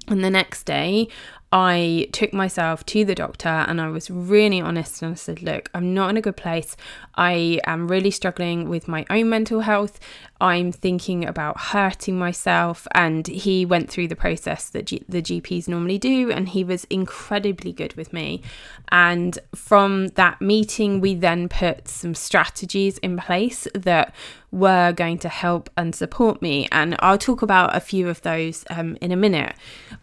And 0.09 0.25
the 0.25 0.31
next 0.31 0.65
day, 0.65 1.07
I 1.57 2.09
took 2.11 2.33
myself 2.33 2.85
to 2.87 3.05
the 3.05 3.15
doctor 3.15 3.49
and 3.49 3.81
I 3.81 3.89
was 3.89 4.11
really 4.11 4.61
honest 4.61 5.03
and 5.03 5.13
I 5.13 5.15
said, 5.15 5.41
Look, 5.41 5.71
I'm 5.73 5.95
not 5.95 6.11
in 6.11 6.17
a 6.17 6.21
good 6.21 6.37
place. 6.37 6.77
I 7.15 7.61
am 7.65 7.87
really 7.87 8.11
struggling 8.11 8.69
with 8.69 8.89
my 8.89 9.07
own 9.09 9.29
mental 9.29 9.61
health. 9.61 10.01
I'm 10.41 10.73
thinking 10.73 11.25
about 11.25 11.61
hurting 11.61 12.19
myself. 12.19 12.89
And 12.93 13.29
he 13.29 13.65
went 13.65 13.89
through 13.89 14.09
the 14.09 14.17
process 14.17 14.69
that 14.71 14.87
G- 14.87 15.05
the 15.09 15.23
GPs 15.23 15.69
normally 15.69 15.97
do, 15.97 16.33
and 16.33 16.49
he 16.49 16.65
was 16.65 16.85
incredibly 16.91 17.73
good 17.73 17.95
with 17.95 18.13
me. 18.13 18.43
And 18.89 19.39
from 19.55 20.09
that 20.09 20.41
meeting, 20.41 21.01
we 21.01 21.15
then 21.15 21.49
put 21.49 21.87
some 21.87 22.17
strategies 22.17 22.99
in 22.99 23.17
place 23.17 23.69
that 23.75 24.13
were 24.55 24.93
going 24.93 25.19
to 25.19 25.29
help 25.29 25.69
and 25.77 25.95
support 25.95 26.41
me. 26.41 26.69
And 26.71 26.95
I'll 27.01 27.19
talk 27.19 27.43
about 27.43 27.75
a 27.75 27.81
few 27.81 28.09
of 28.09 28.23
those 28.23 28.65
um, 28.71 28.97
in 29.01 29.11
a 29.11 29.17
minute. 29.17 29.55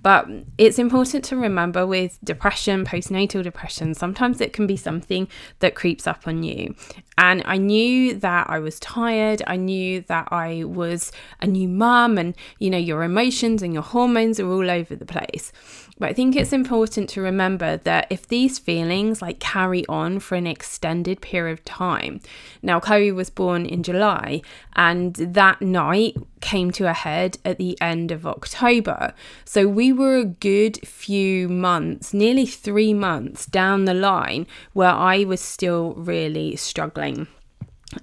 But 0.04 0.28
it's 0.58 0.78
important 0.78 1.24
to 1.26 1.38
remember 1.38 1.88
with 1.88 2.20
depression, 2.22 2.86
postnatal 2.86 3.44
depression, 3.44 3.94
sometimes 3.94 4.42
it 4.42 4.52
can 4.52 4.68
be 4.68 4.76
something 4.76 5.30
that 5.60 5.74
creeps 5.74 6.06
up 6.06 6.28
on 6.28 6.44
you. 6.44 6.76
And 7.18 7.44
I 7.46 7.58
knew 7.58 8.16
that 8.16 8.50
I 8.50 8.60
was 8.60 8.80
tired. 8.80 9.42
I 9.48 9.56
knew 9.56 10.02
that 10.02 10.28
I 10.32 10.64
was 10.66 11.12
a 11.40 11.48
new 11.48 11.68
mum, 11.68 12.18
and 12.18 12.36
you 12.58 12.70
know, 12.70 12.78
your 12.78 13.04
emotions 13.04 13.62
and 13.62 13.74
your 13.74 13.84
hormones 13.84 14.40
are 14.40 14.50
all 14.50 14.70
over 14.70 14.96
the 14.96 15.06
place. 15.06 15.54
But 16.00 16.10
I 16.10 16.14
think 16.14 16.36
it's 16.36 16.52
important 16.52 17.10
to 17.10 17.22
remember 17.22 17.78
that 17.78 18.08
if 18.10 18.28
these 18.28 18.58
feelings 18.58 19.22
like 19.22 19.40
carry 19.40 19.86
on 19.86 20.20
for 20.20 20.34
an 20.34 20.48
extended 20.48 21.22
period 21.22 21.60
of 21.60 21.64
time, 21.64 22.22
now 22.64 22.80
Chloe 22.80 23.12
was 23.12 23.30
born 23.30 23.68
in 23.68 23.84
July, 23.84 24.41
and 24.76 25.16
that 25.16 25.62
night 25.62 26.16
came 26.40 26.72
to 26.72 26.90
a 26.90 26.94
head 26.94 27.38
at 27.46 27.58
the 27.58 27.80
end 27.82 28.12
of 28.12 28.26
October. 28.26 29.14
So 29.46 29.68
we 29.68 29.94
were 29.94 30.18
a 30.18 30.26
good 30.26 30.86
few 30.88 31.48
months, 31.48 32.14
nearly 32.14 32.46
three 32.46 32.94
months 32.94 33.46
down 33.46 33.86
the 33.86 33.94
line, 33.94 34.48
where 34.74 34.90
I 34.90 35.24
was 35.24 35.42
still 35.42 35.94
really 35.94 36.56
struggling. 36.56 37.28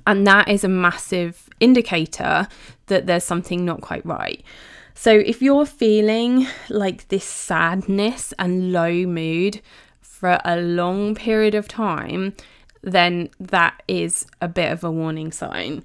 And 0.06 0.26
that 0.26 0.48
is 0.48 0.64
a 0.64 0.68
massive 0.68 1.48
indicator 1.60 2.48
that 2.86 3.06
there's 3.06 3.24
something 3.24 3.64
not 3.64 3.80
quite 3.80 4.04
right. 4.04 4.42
So, 4.94 5.12
if 5.12 5.40
you're 5.40 5.64
feeling 5.66 6.48
like 6.68 7.06
this 7.08 7.24
sadness 7.24 8.34
and 8.38 8.72
low 8.72 9.06
mood 9.06 9.60
for 10.00 10.40
a 10.44 10.56
long 10.60 11.14
period 11.14 11.54
of 11.54 11.68
time, 11.68 12.34
then 12.82 13.30
that 13.38 13.80
is 13.86 14.26
a 14.40 14.48
bit 14.48 14.72
of 14.72 14.82
a 14.82 14.90
warning 14.90 15.30
sign. 15.30 15.84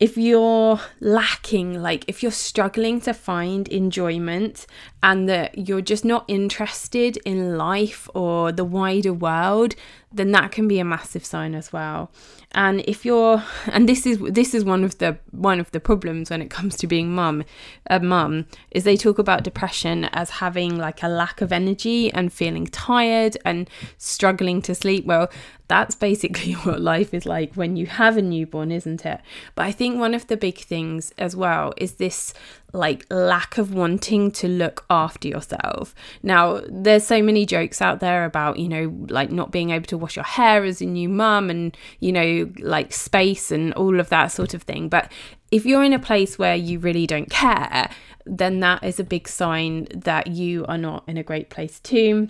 If 0.00 0.16
you're 0.16 0.80
lacking, 1.00 1.82
like 1.82 2.04
if 2.06 2.22
you're 2.22 2.30
struggling 2.30 3.00
to 3.00 3.12
find 3.12 3.66
enjoyment 3.68 4.64
and 5.02 5.28
that 5.28 5.68
you're 5.68 5.80
just 5.80 6.04
not 6.04 6.24
interested 6.26 7.16
in 7.24 7.56
life 7.56 8.08
or 8.14 8.50
the 8.50 8.64
wider 8.64 9.12
world, 9.12 9.74
then 10.10 10.32
that 10.32 10.50
can 10.50 10.66
be 10.66 10.78
a 10.78 10.84
massive 10.84 11.24
sign 11.24 11.54
as 11.54 11.72
well. 11.72 12.10
And 12.52 12.80
if 12.88 13.04
you're 13.04 13.42
and 13.66 13.88
this 13.88 14.06
is 14.06 14.18
this 14.18 14.54
is 14.54 14.64
one 14.64 14.82
of 14.82 14.98
the 14.98 15.18
one 15.30 15.60
of 15.60 15.70
the 15.70 15.80
problems 15.80 16.30
when 16.30 16.42
it 16.42 16.50
comes 16.50 16.76
to 16.78 16.86
being 16.86 17.14
mum 17.14 17.44
a 17.88 18.00
mum 18.00 18.46
is 18.70 18.84
they 18.84 18.96
talk 18.96 19.18
about 19.18 19.44
depression 19.44 20.04
as 20.06 20.30
having 20.30 20.76
like 20.78 21.02
a 21.02 21.08
lack 21.08 21.40
of 21.40 21.52
energy 21.52 22.10
and 22.12 22.32
feeling 22.32 22.66
tired 22.66 23.36
and 23.44 23.68
struggling 23.98 24.62
to 24.62 24.74
sleep. 24.74 25.04
Well 25.04 25.30
that's 25.68 25.94
basically 25.94 26.52
what 26.64 26.80
life 26.80 27.12
is 27.12 27.26
like 27.26 27.54
when 27.54 27.76
you 27.76 27.86
have 27.86 28.16
a 28.16 28.22
newborn 28.22 28.72
isn't 28.72 29.04
it? 29.04 29.20
But 29.54 29.66
i 29.66 29.72
think 29.72 29.98
one 29.98 30.14
of 30.14 30.26
the 30.26 30.36
big 30.36 30.58
things 30.58 31.12
as 31.18 31.36
well 31.36 31.74
is 31.76 31.94
this 31.94 32.32
like 32.72 33.06
lack 33.10 33.58
of 33.58 33.72
wanting 33.72 34.30
to 34.30 34.48
look 34.48 34.84
after 34.90 35.28
yourself. 35.28 35.94
Now, 36.22 36.60
there's 36.68 37.06
so 37.06 37.22
many 37.22 37.44
jokes 37.46 37.82
out 37.82 38.00
there 38.00 38.24
about, 38.24 38.58
you 38.58 38.68
know, 38.68 38.94
like 39.08 39.30
not 39.30 39.50
being 39.50 39.70
able 39.70 39.86
to 39.86 39.98
wash 39.98 40.16
your 40.16 40.24
hair 40.24 40.64
as 40.64 40.80
a 40.80 40.86
new 40.86 41.08
mum 41.08 41.50
and, 41.50 41.76
you 42.00 42.12
know, 42.12 42.50
like 42.58 42.92
space 42.92 43.50
and 43.50 43.72
all 43.74 44.00
of 44.00 44.08
that 44.08 44.28
sort 44.28 44.54
of 44.54 44.62
thing. 44.62 44.88
But 44.88 45.10
if 45.50 45.66
you're 45.66 45.84
in 45.84 45.92
a 45.92 45.98
place 45.98 46.38
where 46.38 46.56
you 46.56 46.78
really 46.78 47.06
don't 47.06 47.30
care, 47.30 47.90
then 48.24 48.60
that 48.60 48.82
is 48.82 49.00
a 49.00 49.04
big 49.04 49.28
sign 49.28 49.88
that 49.94 50.28
you 50.28 50.64
are 50.66 50.78
not 50.78 51.04
in 51.06 51.16
a 51.16 51.22
great 51.22 51.50
place 51.50 51.80
too 51.80 52.28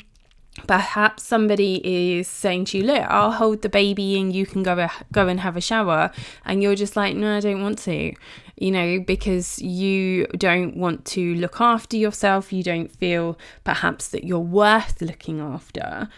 perhaps 0.67 1.23
somebody 1.23 1.81
is 1.85 2.27
saying 2.27 2.65
to 2.65 2.79
you 2.79 2.85
look 2.85 3.05
i'll 3.09 3.33
hold 3.33 3.63
the 3.63 3.69
baby 3.69 4.19
and 4.19 4.35
you 4.35 4.45
can 4.45 4.63
go 4.63 4.89
go 5.13 5.29
and 5.29 5.41
have 5.41 5.57
a 5.57 5.61
shower 5.61 6.11
and 6.45 6.63
you're 6.63 6.75
just 6.75 6.97
like 6.97 7.15
no 7.15 7.37
i 7.37 7.41
don't 7.41 7.63
want 7.63 7.79
to 7.79 8.13
you 8.61 8.71
know 8.71 9.01
because 9.01 9.61
you 9.61 10.27
don't 10.37 10.77
want 10.77 11.05
to 11.07 11.35
look 11.37 11.61
after 11.61 11.97
yourself. 11.97 12.53
You 12.53 12.63
don't 12.63 12.91
feel 12.91 13.39
perhaps 13.65 14.09
that 14.09 14.25
you're 14.25 14.39
worth 14.39 15.01
looking 15.01 15.41
after. 15.41 16.09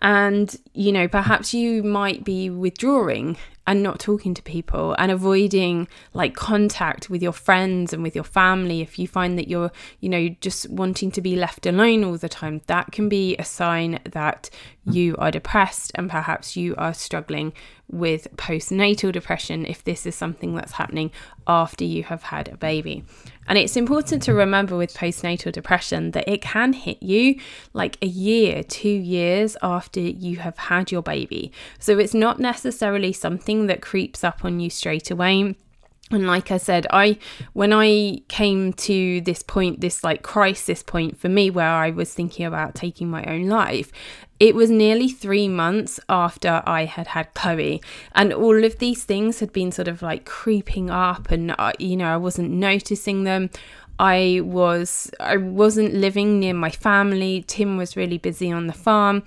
And 0.00 0.54
you 0.74 0.90
know 0.90 1.06
perhaps 1.06 1.54
you 1.54 1.82
might 1.82 2.24
be 2.24 2.50
withdrawing 2.50 3.36
and 3.66 3.82
not 3.82 4.00
talking 4.00 4.34
to 4.34 4.42
people 4.42 4.96
and 4.98 5.12
avoiding 5.12 5.86
like 6.14 6.34
contact 6.34 7.08
with 7.08 7.22
your 7.22 7.32
friends 7.32 7.92
and 7.92 8.02
with 8.02 8.14
your 8.14 8.24
family 8.24 8.80
if 8.80 8.98
you 8.98 9.06
find 9.06 9.38
that 9.38 9.46
you're 9.46 9.70
you 10.00 10.08
know 10.08 10.28
just 10.40 10.68
wanting 10.68 11.12
to 11.12 11.20
be 11.20 11.36
left 11.36 11.66
alone 11.66 12.02
all 12.02 12.16
the 12.16 12.28
time. 12.28 12.60
That 12.66 12.90
can 12.90 13.08
be 13.08 13.36
a 13.36 13.44
sign 13.44 14.00
that 14.10 14.50
you 14.84 15.14
are 15.18 15.30
depressed 15.30 15.92
and 15.94 16.10
perhaps 16.10 16.56
you 16.56 16.74
are 16.76 16.92
struggling 16.92 17.52
with 17.92 18.26
postnatal 18.36 19.12
depression 19.12 19.66
if 19.66 19.84
this 19.84 20.06
is 20.06 20.14
something 20.14 20.54
that's 20.54 20.72
happening 20.72 21.12
after 21.46 21.84
you 21.84 22.02
have 22.04 22.24
had 22.24 22.48
a 22.48 22.56
baby. 22.56 23.04
And 23.46 23.58
it's 23.58 23.76
important 23.76 24.22
to 24.24 24.34
remember 24.34 24.76
with 24.76 24.94
postnatal 24.94 25.52
depression 25.52 26.12
that 26.12 26.26
it 26.26 26.40
can 26.40 26.72
hit 26.72 27.02
you 27.02 27.38
like 27.72 27.98
a 28.00 28.06
year, 28.06 28.62
two 28.62 28.88
years 28.88 29.56
after 29.62 30.00
you 30.00 30.38
have 30.38 30.56
had 30.56 30.90
your 30.90 31.02
baby. 31.02 31.52
So 31.78 31.98
it's 31.98 32.14
not 32.14 32.40
necessarily 32.40 33.12
something 33.12 33.66
that 33.66 33.82
creeps 33.82 34.24
up 34.24 34.44
on 34.44 34.58
you 34.58 34.70
straight 34.70 35.10
away 35.10 35.56
and 36.12 36.26
like 36.26 36.50
i 36.50 36.56
said 36.56 36.86
i 36.90 37.18
when 37.52 37.72
i 37.72 38.20
came 38.28 38.72
to 38.72 39.20
this 39.22 39.42
point 39.42 39.80
this 39.80 40.04
like 40.04 40.22
crisis 40.22 40.82
point 40.82 41.18
for 41.18 41.28
me 41.28 41.50
where 41.50 41.68
i 41.68 41.90
was 41.90 42.12
thinking 42.12 42.46
about 42.46 42.74
taking 42.74 43.10
my 43.10 43.24
own 43.24 43.46
life 43.48 43.92
it 44.42 44.56
was 44.56 44.70
nearly 44.70 45.08
three 45.08 45.46
months 45.46 46.00
after 46.08 46.64
I 46.66 46.86
had 46.86 47.06
had 47.06 47.32
Chloe, 47.32 47.80
and 48.12 48.32
all 48.32 48.64
of 48.64 48.80
these 48.80 49.04
things 49.04 49.38
had 49.38 49.52
been 49.52 49.70
sort 49.70 49.86
of 49.86 50.02
like 50.02 50.24
creeping 50.24 50.90
up, 50.90 51.30
and 51.30 51.54
uh, 51.56 51.70
you 51.78 51.96
know, 51.96 52.12
I 52.12 52.16
wasn't 52.16 52.50
noticing 52.50 53.22
them. 53.22 53.50
I 54.00 54.40
was 54.42 55.12
I 55.20 55.36
wasn't 55.36 55.94
living 55.94 56.40
near 56.40 56.54
my 56.54 56.70
family. 56.70 57.44
Tim 57.46 57.76
was 57.76 57.96
really 57.96 58.18
busy 58.18 58.50
on 58.50 58.66
the 58.66 58.72
farm 58.72 59.22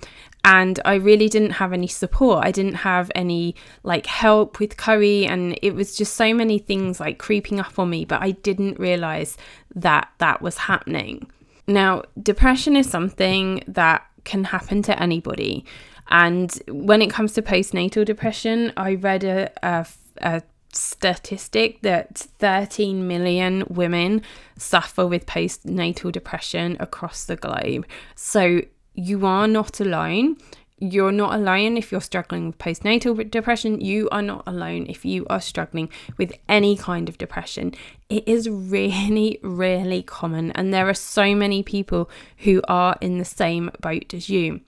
and 0.46 0.78
I 0.84 0.94
really 0.94 1.28
didn't 1.28 1.50
have 1.50 1.72
any 1.72 1.88
support. 1.88 2.44
I 2.44 2.52
didn't 2.52 2.76
have 2.76 3.10
any 3.16 3.56
like 3.82 4.06
help 4.06 4.60
with 4.60 4.76
Chloe 4.76 5.26
and 5.26 5.58
it 5.60 5.74
was 5.74 5.96
just 5.96 6.14
so 6.14 6.32
many 6.32 6.60
things 6.60 7.00
like 7.00 7.18
creeping 7.18 7.58
up 7.58 7.80
on 7.80 7.90
me, 7.90 8.04
but 8.04 8.22
I 8.22 8.30
didn't 8.30 8.78
realize 8.78 9.36
that 9.74 10.08
that 10.18 10.40
was 10.40 10.56
happening. 10.56 11.28
Now, 11.66 12.04
depression 12.22 12.76
is 12.76 12.88
something 12.88 13.64
that 13.66 14.06
can 14.22 14.44
happen 14.44 14.82
to 14.82 15.02
anybody. 15.02 15.64
And 16.10 16.56
when 16.68 17.02
it 17.02 17.10
comes 17.10 17.32
to 17.32 17.42
postnatal 17.42 18.04
depression, 18.04 18.72
I 18.76 18.94
read 18.94 19.24
a, 19.24 19.50
a, 19.64 19.86
a 20.18 20.42
statistic 20.72 21.80
that 21.82 22.18
13 22.38 23.08
million 23.08 23.64
women 23.68 24.22
suffer 24.56 25.08
with 25.08 25.26
postnatal 25.26 26.12
depression 26.12 26.76
across 26.78 27.24
the 27.24 27.34
globe. 27.34 27.84
So 28.14 28.62
you 28.96 29.26
are 29.26 29.46
not 29.46 29.78
alone. 29.78 30.38
You're 30.78 31.12
not 31.12 31.34
alone 31.34 31.76
if 31.76 31.90
you're 31.90 32.02
struggling 32.02 32.48
with 32.48 32.58
postnatal 32.58 33.30
depression. 33.30 33.80
You 33.80 34.08
are 34.10 34.20
not 34.20 34.42
alone 34.46 34.86
if 34.88 35.04
you 35.04 35.26
are 35.30 35.40
struggling 35.40 35.88
with 36.18 36.34
any 36.48 36.76
kind 36.76 37.08
of 37.08 37.16
depression. 37.16 37.72
It 38.08 38.26
is 38.26 38.48
really, 38.48 39.38
really 39.42 40.02
common, 40.02 40.50
and 40.52 40.74
there 40.74 40.88
are 40.88 40.94
so 40.94 41.34
many 41.34 41.62
people 41.62 42.10
who 42.38 42.60
are 42.68 42.96
in 43.00 43.18
the 43.18 43.24
same 43.24 43.70
boat 43.80 44.12
as 44.12 44.28
you. 44.28 44.60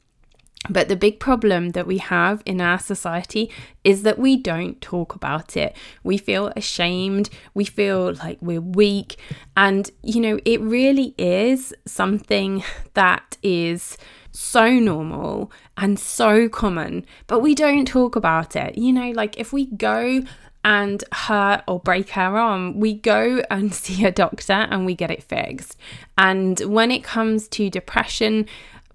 But 0.68 0.88
the 0.88 0.96
big 0.96 1.20
problem 1.20 1.70
that 1.70 1.86
we 1.86 1.98
have 1.98 2.42
in 2.44 2.60
our 2.60 2.78
society 2.78 3.50
is 3.84 4.02
that 4.02 4.18
we 4.18 4.36
don't 4.36 4.80
talk 4.80 5.14
about 5.14 5.56
it. 5.56 5.76
We 6.02 6.18
feel 6.18 6.52
ashamed, 6.56 7.30
we 7.54 7.64
feel 7.64 8.14
like 8.14 8.38
we're 8.40 8.60
weak, 8.60 9.16
and 9.56 9.90
you 10.02 10.20
know, 10.20 10.38
it 10.44 10.60
really 10.60 11.14
is 11.16 11.74
something 11.86 12.64
that 12.94 13.36
is 13.42 13.96
so 14.32 14.70
normal 14.70 15.50
and 15.76 15.98
so 15.98 16.48
common, 16.48 17.04
but 17.26 17.40
we 17.40 17.54
don't 17.54 17.86
talk 17.86 18.16
about 18.16 18.56
it. 18.56 18.76
You 18.78 18.92
know, 18.92 19.10
like 19.10 19.38
if 19.38 19.52
we 19.52 19.66
go 19.66 20.22
and 20.64 21.02
hurt 21.12 21.62
or 21.66 21.80
break 21.80 22.16
our 22.16 22.36
arm, 22.36 22.78
we 22.78 22.94
go 22.94 23.42
and 23.50 23.74
see 23.82 24.04
a 24.04 24.10
doctor 24.10 24.52
and 24.52 24.84
we 24.84 24.94
get 24.94 25.10
it 25.10 25.22
fixed. 25.22 25.78
And 26.16 26.58
when 26.60 26.90
it 26.90 27.04
comes 27.04 27.48
to 27.48 27.70
depression, 27.70 28.46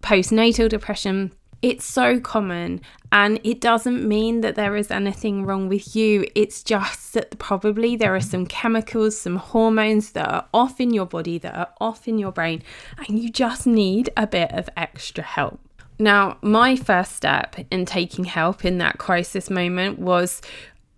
postnatal 0.01 0.69
depression, 0.69 1.31
It's 1.63 1.85
so 1.85 2.19
common, 2.19 2.81
and 3.13 3.39
it 3.43 3.61
doesn't 3.61 4.05
mean 4.05 4.41
that 4.41 4.55
there 4.55 4.75
is 4.75 4.91
anything 4.91 5.45
wrong 5.45 5.69
with 5.69 5.95
you. 5.95 6.27
It's 6.35 6.61
just 6.61 7.13
that 7.13 7.39
probably 7.39 7.95
there 7.95 8.13
are 8.13 8.19
some 8.19 8.45
chemicals, 8.45 9.17
some 9.17 9.37
hormones 9.37 10.11
that 10.11 10.29
are 10.29 10.45
off 10.53 10.81
in 10.81 10.93
your 10.93 11.05
body, 11.05 11.37
that 11.37 11.55
are 11.55 11.69
off 11.79 12.05
in 12.05 12.19
your 12.19 12.33
brain, 12.33 12.63
and 12.97 13.17
you 13.17 13.29
just 13.29 13.65
need 13.65 14.09
a 14.17 14.27
bit 14.27 14.51
of 14.51 14.69
extra 14.75 15.23
help. 15.23 15.61
Now, 15.97 16.37
my 16.41 16.75
first 16.75 17.15
step 17.15 17.55
in 17.71 17.85
taking 17.85 18.25
help 18.25 18.65
in 18.65 18.77
that 18.79 18.97
crisis 18.97 19.49
moment 19.49 19.99
was 19.99 20.41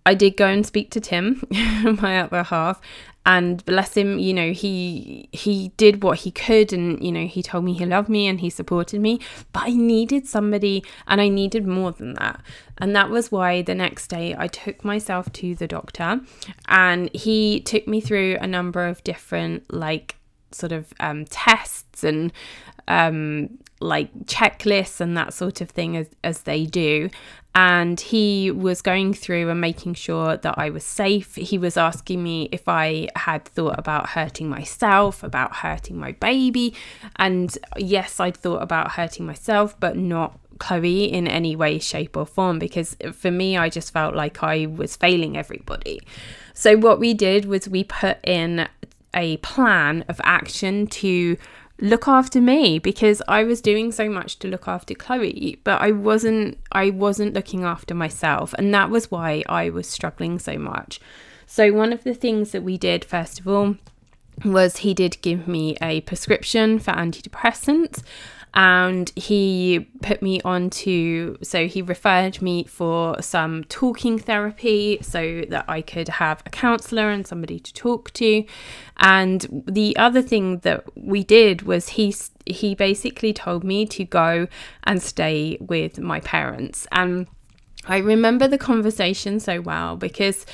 I 0.06 0.14
did 0.14 0.36
go 0.36 0.46
and 0.46 0.64
speak 0.64 0.90
to 0.92 1.00
Tim, 1.00 1.42
my 2.00 2.20
other 2.20 2.44
half, 2.44 2.80
and 3.26 3.62
bless 3.64 3.96
him, 3.96 4.20
you 4.20 4.32
know, 4.32 4.52
he 4.52 5.28
he 5.32 5.72
did 5.76 6.04
what 6.04 6.20
he 6.20 6.30
could 6.30 6.72
and 6.72 7.04
you 7.04 7.10
know, 7.10 7.26
he 7.26 7.42
told 7.42 7.64
me 7.64 7.72
he 7.72 7.84
loved 7.84 8.08
me 8.08 8.28
and 8.28 8.40
he 8.40 8.48
supported 8.48 9.00
me, 9.00 9.18
but 9.52 9.64
I 9.64 9.70
needed 9.70 10.28
somebody 10.28 10.84
and 11.08 11.20
I 11.20 11.28
needed 11.28 11.66
more 11.66 11.90
than 11.90 12.14
that. 12.14 12.40
And 12.78 12.94
that 12.94 13.10
was 13.10 13.32
why 13.32 13.62
the 13.62 13.74
next 13.74 14.06
day 14.06 14.36
I 14.38 14.46
took 14.46 14.84
myself 14.84 15.32
to 15.32 15.56
the 15.56 15.66
doctor 15.66 16.20
and 16.68 17.12
he 17.12 17.60
took 17.60 17.88
me 17.88 18.00
through 18.00 18.38
a 18.40 18.46
number 18.46 18.86
of 18.86 19.02
different 19.02 19.72
like 19.74 20.14
sort 20.52 20.70
of 20.70 20.92
um, 21.00 21.24
tests 21.24 22.04
and 22.04 22.32
um, 22.86 23.58
like 23.80 24.12
checklists 24.24 25.00
and 25.00 25.16
that 25.16 25.34
sort 25.34 25.60
of 25.60 25.70
thing 25.70 25.96
as, 25.96 26.08
as 26.24 26.42
they 26.42 26.64
do. 26.64 27.10
And 27.54 27.98
he 27.98 28.50
was 28.50 28.82
going 28.82 29.14
through 29.14 29.48
and 29.48 29.60
making 29.60 29.94
sure 29.94 30.36
that 30.36 30.58
I 30.58 30.68
was 30.68 30.84
safe. 30.84 31.36
He 31.36 31.56
was 31.56 31.78
asking 31.78 32.22
me 32.22 32.50
if 32.52 32.68
I 32.68 33.08
had 33.16 33.46
thought 33.46 33.78
about 33.78 34.10
hurting 34.10 34.48
myself, 34.48 35.22
about 35.22 35.56
hurting 35.56 35.98
my 35.98 36.12
baby. 36.12 36.74
And 37.16 37.56
yes, 37.78 38.20
I'd 38.20 38.36
thought 38.36 38.62
about 38.62 38.92
hurting 38.92 39.24
myself, 39.24 39.78
but 39.80 39.96
not 39.96 40.38
Chloe 40.58 41.04
in 41.04 41.26
any 41.26 41.56
way, 41.56 41.78
shape, 41.78 42.16
or 42.16 42.26
form 42.26 42.58
because 42.58 42.96
for 43.12 43.30
me, 43.30 43.56
I 43.56 43.68
just 43.68 43.92
felt 43.92 44.14
like 44.14 44.42
I 44.42 44.66
was 44.66 44.96
failing 44.96 45.36
everybody. 45.36 46.00
So, 46.54 46.76
what 46.76 46.98
we 46.98 47.14
did 47.14 47.44
was 47.44 47.68
we 47.68 47.84
put 47.84 48.18
in 48.24 48.68
a 49.14 49.36
plan 49.38 50.04
of 50.08 50.20
action 50.24 50.86
to 50.86 51.36
look 51.80 52.08
after 52.08 52.40
me 52.40 52.78
because 52.78 53.20
I 53.28 53.44
was 53.44 53.60
doing 53.60 53.92
so 53.92 54.08
much 54.08 54.38
to 54.38 54.48
look 54.48 54.66
after 54.66 54.94
Chloe, 54.94 55.60
but 55.64 55.80
I 55.80 55.90
wasn't 55.92 56.58
I 56.72 56.90
wasn't 56.90 57.34
looking 57.34 57.64
after 57.64 57.94
myself 57.94 58.54
and 58.54 58.72
that 58.74 58.90
was 58.90 59.10
why 59.10 59.42
I 59.48 59.70
was 59.70 59.86
struggling 59.86 60.38
so 60.38 60.58
much. 60.58 61.00
So 61.46 61.72
one 61.72 61.92
of 61.92 62.04
the 62.04 62.14
things 62.14 62.52
that 62.52 62.62
we 62.62 62.78
did 62.78 63.04
first 63.04 63.40
of 63.40 63.48
all 63.48 63.76
was 64.44 64.78
he 64.78 64.94
did 64.94 65.20
give 65.22 65.48
me 65.48 65.76
a 65.80 66.02
prescription 66.02 66.78
for 66.78 66.92
antidepressants 66.92 68.02
and 68.56 69.12
he 69.16 69.86
put 70.00 70.22
me 70.22 70.40
on 70.40 70.70
to 70.70 71.36
so 71.42 71.68
he 71.68 71.82
referred 71.82 72.40
me 72.40 72.64
for 72.64 73.20
some 73.20 73.64
talking 73.64 74.18
therapy 74.18 74.98
so 75.02 75.42
that 75.50 75.66
I 75.68 75.82
could 75.82 76.08
have 76.08 76.42
a 76.46 76.50
counselor 76.50 77.10
and 77.10 77.26
somebody 77.26 77.60
to 77.60 77.74
talk 77.74 78.12
to. 78.14 78.44
And 78.96 79.64
the 79.68 79.94
other 79.98 80.22
thing 80.22 80.60
that 80.60 80.84
we 80.96 81.22
did 81.22 81.62
was 81.62 81.90
he 81.90 82.14
he 82.46 82.74
basically 82.74 83.34
told 83.34 83.62
me 83.62 83.84
to 83.86 84.04
go 84.04 84.48
and 84.84 85.02
stay 85.02 85.58
with 85.60 85.98
my 85.98 86.20
parents. 86.20 86.86
And 86.90 87.26
I 87.86 87.98
remember 87.98 88.48
the 88.48 88.58
conversation 88.58 89.38
so 89.38 89.60
well 89.60 89.96
because 89.96 90.46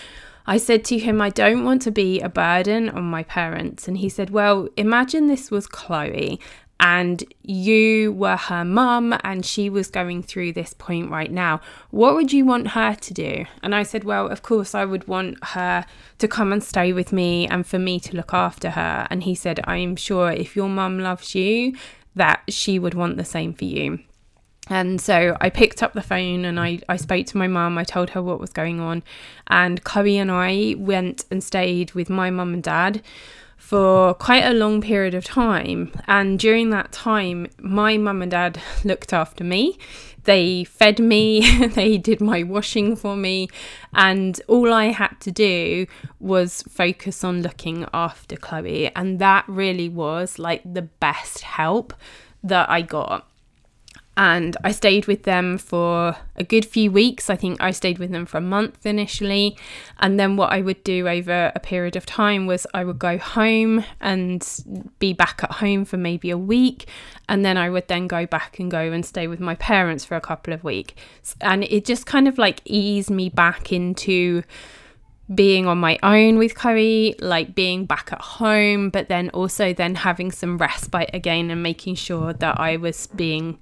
I 0.47 0.57
said 0.57 0.85
to 0.87 0.99
him, 0.99 1.21
I 1.21 1.31
don't 1.31 1.65
want 1.65 1.83
to 1.83 1.91
be 1.91 2.21
a 2.21 2.29
burden 2.29 2.89
on 2.89 3.05
my 3.05 3.23
parents. 3.23 3.87
And 3.87 3.99
he 3.99 4.09
said, 4.09 4.31
Well, 4.31 4.69
imagine 4.77 5.29
this 5.29 5.51
was 5.51 5.67
Chloe 5.67 6.41
and 6.83 7.23
you 7.43 8.11
were 8.13 8.37
her 8.37 8.65
mum 8.65 9.17
and 9.23 9.47
she 9.47 9.71
was 9.71 9.89
going 9.89 10.21
through 10.21 10.53
this 10.53 10.75
point 10.75 11.13
right 11.13 11.31
now, 11.31 11.61
what 11.91 12.17
would 12.17 12.33
you 12.33 12.45
want 12.45 12.69
her 12.69 12.97
to 12.97 13.15
do? 13.15 13.45
And 13.63 13.73
I 13.73 13.85
said, 13.85 14.03
Well, 14.03 14.27
of 14.27 14.43
course, 14.43 14.75
I 14.75 14.85
would 14.85 15.07
want 15.07 15.43
her 15.45 15.87
to 16.19 16.29
come 16.29 16.53
and 16.53 16.63
stay 16.63 16.93
with 16.93 17.13
me 17.13 17.47
and 17.47 17.65
for 17.65 17.79
me 17.79 18.01
to 18.01 18.17
look 18.17 18.35
after 18.35 18.71
her. 18.71 19.07
And 19.11 19.23
he 19.23 19.37
said, 19.37 19.61
I'm 19.63 19.95
sure 19.95 20.33
if 20.33 20.57
your 20.57 20.69
mum 20.69 20.99
loves 20.99 21.37
you, 21.37 21.77
that 22.17 22.43
she 22.49 22.81
would 22.81 22.95
want 22.95 23.17
the 23.17 23.25
same 23.25 23.55
for 23.55 23.65
you. 23.65 24.01
And 24.69 25.01
so 25.01 25.37
I 25.41 25.51
picked 25.51 25.85
up 25.85 25.93
the 25.93 26.03
phone 26.03 26.45
and 26.45 26.59
I, 26.59 26.81
I 26.89 26.97
spoke 26.97 27.27
to 27.27 27.37
my 27.37 27.47
mum. 27.47 27.79
I 27.79 27.85
told 27.85 28.11
her 28.11 28.23
what 28.23 28.41
was 28.41 28.53
going 28.53 28.81
on. 28.81 29.05
And 29.47 29.85
Chloe 29.85 30.19
and 30.19 30.33
I 30.33 30.75
went 30.79 31.27
and 31.31 31.45
stayed 31.45 31.93
with 31.93 32.11
my 32.11 32.31
mum 32.31 32.55
and 32.55 32.63
dad 32.63 33.03
for 33.63 34.13
quite 34.15 34.43
a 34.43 34.53
long 34.53 34.81
period 34.81 35.15
of 35.15 35.25
time. 35.25 35.93
And 36.09 36.37
during 36.37 36.71
that 36.71 36.91
time, 36.91 37.47
my 37.61 37.97
mum 37.97 38.21
and 38.21 38.31
dad 38.33 38.61
looked 38.85 39.13
after 39.13 39.45
me. 39.45 39.79
They 40.25 40.65
fed 40.65 40.99
me, 40.99 41.67
they 41.69 41.97
did 41.97 42.21
my 42.21 42.43
washing 42.43 42.97
for 42.97 43.17
me, 43.17 43.49
and 43.95 44.41
all 44.49 44.73
I 44.73 44.87
had 44.87 45.15
to 45.21 45.31
do 45.31 45.87
was 46.19 46.63
focus 46.63 47.23
on 47.23 47.43
looking 47.43 47.87
after 47.95 48.37
Chloe. 48.37 48.91
And 48.97 49.21
that 49.21 49.45
really 49.47 49.89
was 49.89 50.41
like 50.41 50.63
the 50.65 50.83
best 50.83 51.43
help 51.43 51.95
that 52.43 52.69
I 52.69 52.83
got 52.83 53.29
and 54.17 54.57
I 54.63 54.73
stayed 54.73 55.07
with 55.07 55.23
them 55.23 55.57
for 55.57 56.17
a 56.37 56.45
good 56.45 56.67
few 56.67 56.93
weeks. 56.93 57.31
I 57.31 57.37
think 57.37 57.63
I 57.63 57.71
stayed 57.71 57.99
with 57.99 58.11
them 58.11 58.27
for 58.27 58.37
a 58.37 58.43
month 58.43 58.85
initially. 58.85 59.57
And 60.01 60.21
then 60.21 60.37
what 60.37 60.53
I 60.53 60.61
would 60.61 60.85
do 60.85 61.09
over 61.09 61.51
a 61.55 61.61
period 61.61 61.97
of 61.97 62.05
time 62.05 62.47
was 62.47 62.67
I 62.75 62.85
would 62.85 62.99
go 62.99 63.17
home 63.17 63.85
and 64.01 64.47
be 64.99 65.15
back 65.15 65.43
at 65.43 65.53
home 65.53 65.87
for 65.87 65.97
maybe 65.97 66.29
a 66.29 66.37
week. 66.37 66.89
And 67.27 67.43
then 67.43 67.57
I 67.57 67.71
would 67.71 67.89
then 67.89 68.07
go 68.07 68.27
back 68.27 68.59
and 68.59 68.71
go 68.71 68.93
and 68.93 69.05
stay 69.07 69.27
with 69.29 69.41
my 69.41 69.55
parents 69.55 70.05
for 70.05 70.15
a 70.15 70.21
couple 70.21 70.53
of 70.53 70.63
weeks. 70.63 70.93
And 71.41 71.65
it 71.65 71.87
just 71.87 72.05
kind 72.05 72.29
of 72.29 72.37
like 72.37 72.61
eased 72.67 73.11
me 73.11 73.31
back 73.31 73.73
into 73.73 74.43
being 75.35 75.67
on 75.67 75.79
my 75.79 75.99
own 76.03 76.37
with 76.37 76.55
Chloe, 76.55 77.15
like 77.19 77.55
being 77.55 77.87
back 77.87 78.13
at 78.13 78.21
home, 78.21 78.91
but 78.91 79.09
then 79.09 79.31
also 79.31 79.73
then 79.73 79.95
having 79.95 80.31
some 80.31 80.59
respite 80.59 81.09
again 81.15 81.51
and 81.51 81.63
making 81.63 81.95
sure 81.95 82.35
that 82.35 82.61
I 82.61 82.77
was 82.77 83.07
being 83.07 83.59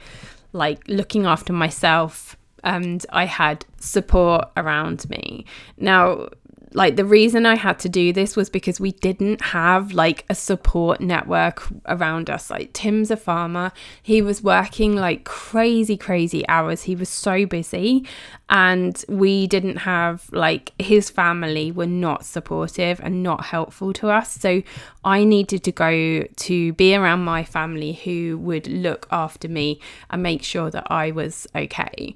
like 0.52 0.82
looking 0.88 1.26
after 1.26 1.52
myself 1.52 2.36
and 2.62 3.04
I 3.10 3.24
had 3.24 3.64
support 3.78 4.50
around 4.56 5.08
me. 5.08 5.44
Now, 5.78 6.28
like 6.72 6.96
the 6.96 7.04
reason 7.04 7.46
I 7.46 7.56
had 7.56 7.78
to 7.80 7.88
do 7.88 8.12
this 8.12 8.36
was 8.36 8.48
because 8.48 8.78
we 8.78 8.92
didn't 8.92 9.40
have 9.40 9.92
like 9.92 10.24
a 10.28 10.34
support 10.34 11.00
network 11.00 11.66
around 11.86 12.30
us. 12.30 12.48
Like 12.50 12.72
Tim's 12.72 13.10
a 13.10 13.16
farmer. 13.16 13.72
He 14.02 14.22
was 14.22 14.42
working 14.42 14.94
like 14.94 15.24
crazy, 15.24 15.96
crazy 15.96 16.46
hours. 16.48 16.84
He 16.84 16.94
was 16.94 17.08
so 17.08 17.44
busy. 17.44 18.06
And 18.48 19.04
we 19.08 19.48
didn't 19.48 19.78
have 19.78 20.28
like 20.32 20.72
his 20.78 21.10
family 21.10 21.72
were 21.72 21.86
not 21.86 22.24
supportive 22.24 23.00
and 23.02 23.22
not 23.22 23.46
helpful 23.46 23.92
to 23.94 24.08
us. 24.08 24.32
So 24.32 24.62
I 25.04 25.24
needed 25.24 25.64
to 25.64 25.72
go 25.72 26.22
to 26.22 26.72
be 26.74 26.94
around 26.94 27.24
my 27.24 27.42
family 27.42 27.94
who 27.94 28.38
would 28.38 28.68
look 28.68 29.08
after 29.10 29.48
me 29.48 29.80
and 30.08 30.22
make 30.22 30.44
sure 30.44 30.70
that 30.70 30.86
I 30.90 31.10
was 31.10 31.48
okay. 31.54 32.14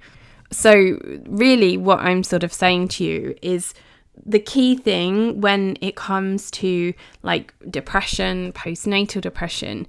So, 0.51 1.01
really, 1.27 1.77
what 1.77 1.99
I'm 1.99 2.23
sort 2.23 2.45
of 2.45 2.53
saying 2.53 2.89
to 2.89 3.05
you 3.05 3.35
is 3.43 3.75
the 4.25 4.39
key 4.39 4.77
thing 4.77 5.41
when 5.41 5.77
it 5.81 5.97
comes 5.97 6.51
to 6.53 6.95
like 7.23 7.55
depression, 7.71 8.53
postnatal 8.53 9.21
depression, 9.21 9.87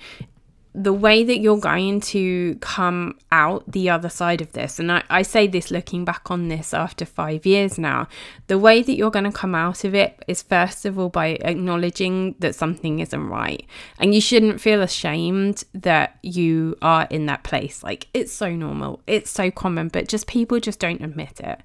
the 0.77 0.91
way 0.91 1.23
that 1.23 1.39
you're 1.39 1.57
going 1.57 2.01
to 2.01 2.55
come 2.55 3.17
out 3.31 3.63
the 3.71 3.89
other 3.89 4.09
side 4.09 4.41
of 4.41 4.51
this, 4.51 4.77
and 4.77 4.91
I, 4.91 5.03
I 5.09 5.21
say 5.21 5.47
this 5.47 5.71
looking 5.71 6.03
back 6.03 6.29
on 6.29 6.49
this 6.49 6.73
after 6.73 7.05
five 7.05 7.45
years 7.45 7.79
now, 7.79 8.09
the 8.47 8.59
way 8.59 8.81
that 8.81 8.95
you're 8.95 9.09
going 9.09 9.25
to 9.25 9.31
come 9.31 9.55
out 9.55 9.85
of 9.85 9.95
it 9.95 10.21
is 10.27 10.41
first 10.41 10.85
of 10.85 10.99
all 10.99 11.07
by 11.07 11.37
acknowledging 11.41 12.35
that 12.39 12.55
something 12.55 12.99
isn't 12.99 13.27
right. 13.29 13.65
And 13.99 14.13
you 14.13 14.19
shouldn't 14.19 14.59
feel 14.59 14.81
ashamed 14.81 15.63
that 15.73 16.17
you 16.21 16.75
are 16.81 17.07
in 17.09 17.25
that 17.27 17.43
place. 17.43 17.81
Like 17.81 18.07
it's 18.13 18.33
so 18.33 18.53
normal, 18.53 19.01
it's 19.07 19.31
so 19.31 19.49
common, 19.49 19.87
but 19.87 20.09
just 20.09 20.27
people 20.27 20.59
just 20.59 20.79
don't 20.79 21.01
admit 21.01 21.39
it. 21.39 21.61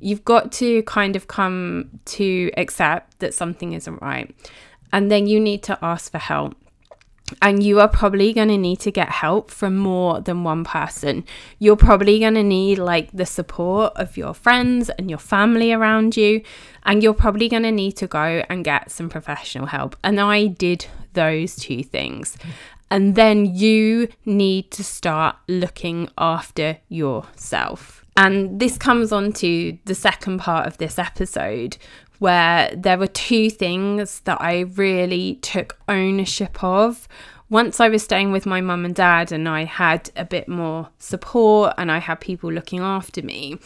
You've 0.00 0.24
got 0.24 0.50
to 0.52 0.82
kind 0.82 1.14
of 1.14 1.28
come 1.28 2.00
to 2.06 2.50
accept 2.56 3.20
that 3.20 3.34
something 3.34 3.72
isn't 3.72 4.02
right. 4.02 4.34
And 4.92 5.12
then 5.12 5.28
you 5.28 5.38
need 5.38 5.62
to 5.64 5.78
ask 5.80 6.10
for 6.10 6.18
help 6.18 6.56
and 7.42 7.62
you 7.62 7.80
are 7.80 7.88
probably 7.88 8.32
going 8.32 8.48
to 8.48 8.58
need 8.58 8.80
to 8.80 8.90
get 8.90 9.08
help 9.08 9.50
from 9.50 9.76
more 9.76 10.20
than 10.20 10.44
one 10.44 10.64
person. 10.64 11.24
You're 11.58 11.76
probably 11.76 12.18
going 12.18 12.34
to 12.34 12.42
need 12.42 12.78
like 12.78 13.10
the 13.12 13.26
support 13.26 13.92
of 13.96 14.16
your 14.16 14.34
friends 14.34 14.90
and 14.90 15.10
your 15.10 15.18
family 15.18 15.72
around 15.72 16.16
you, 16.16 16.42
and 16.84 17.02
you're 17.02 17.14
probably 17.14 17.48
going 17.48 17.64
to 17.64 17.72
need 17.72 17.92
to 17.92 18.06
go 18.06 18.42
and 18.48 18.64
get 18.64 18.90
some 18.90 19.08
professional 19.08 19.66
help. 19.66 19.96
And 20.02 20.20
I 20.20 20.46
did 20.46 20.86
those 21.12 21.56
two 21.56 21.82
things. 21.82 22.36
And 22.90 23.14
then 23.14 23.44
you 23.44 24.08
need 24.24 24.70
to 24.72 24.84
start 24.84 25.36
looking 25.46 26.08
after 26.16 26.78
yourself. 26.88 28.04
And 28.16 28.58
this 28.58 28.78
comes 28.78 29.12
on 29.12 29.32
to 29.34 29.78
the 29.84 29.94
second 29.94 30.38
part 30.38 30.66
of 30.66 30.78
this 30.78 30.98
episode, 30.98 31.76
where 32.18 32.74
there 32.74 32.98
were 32.98 33.06
two 33.06 33.50
things 33.50 34.20
that 34.20 34.40
I 34.40 34.60
really 34.60 35.36
took 35.36 35.78
ownership 35.88 36.62
of. 36.62 37.08
Once 37.50 37.80
I 37.80 37.88
was 37.88 38.02
staying 38.02 38.32
with 38.32 38.44
my 38.44 38.60
mum 38.60 38.84
and 38.84 38.94
dad 38.94 39.32
and 39.32 39.48
I 39.48 39.64
had 39.64 40.10
a 40.16 40.24
bit 40.24 40.48
more 40.48 40.90
support 40.98 41.74
and 41.78 41.90
I 41.90 41.98
had 41.98 42.20
people 42.20 42.52
looking 42.52 42.80
after 42.80 43.22
me, 43.22 43.58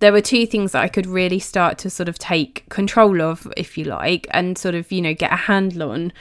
there 0.00 0.12
were 0.12 0.20
two 0.20 0.46
things 0.46 0.72
that 0.72 0.82
I 0.82 0.88
could 0.88 1.06
really 1.06 1.38
start 1.38 1.78
to 1.78 1.90
sort 1.90 2.08
of 2.08 2.18
take 2.18 2.68
control 2.68 3.20
of, 3.20 3.52
if 3.56 3.76
you 3.76 3.84
like, 3.84 4.26
and 4.30 4.56
sort 4.56 4.74
of, 4.74 4.90
you 4.92 5.02
know, 5.02 5.14
get 5.14 5.32
a 5.32 5.36
handle 5.36 5.90
on 5.90 6.12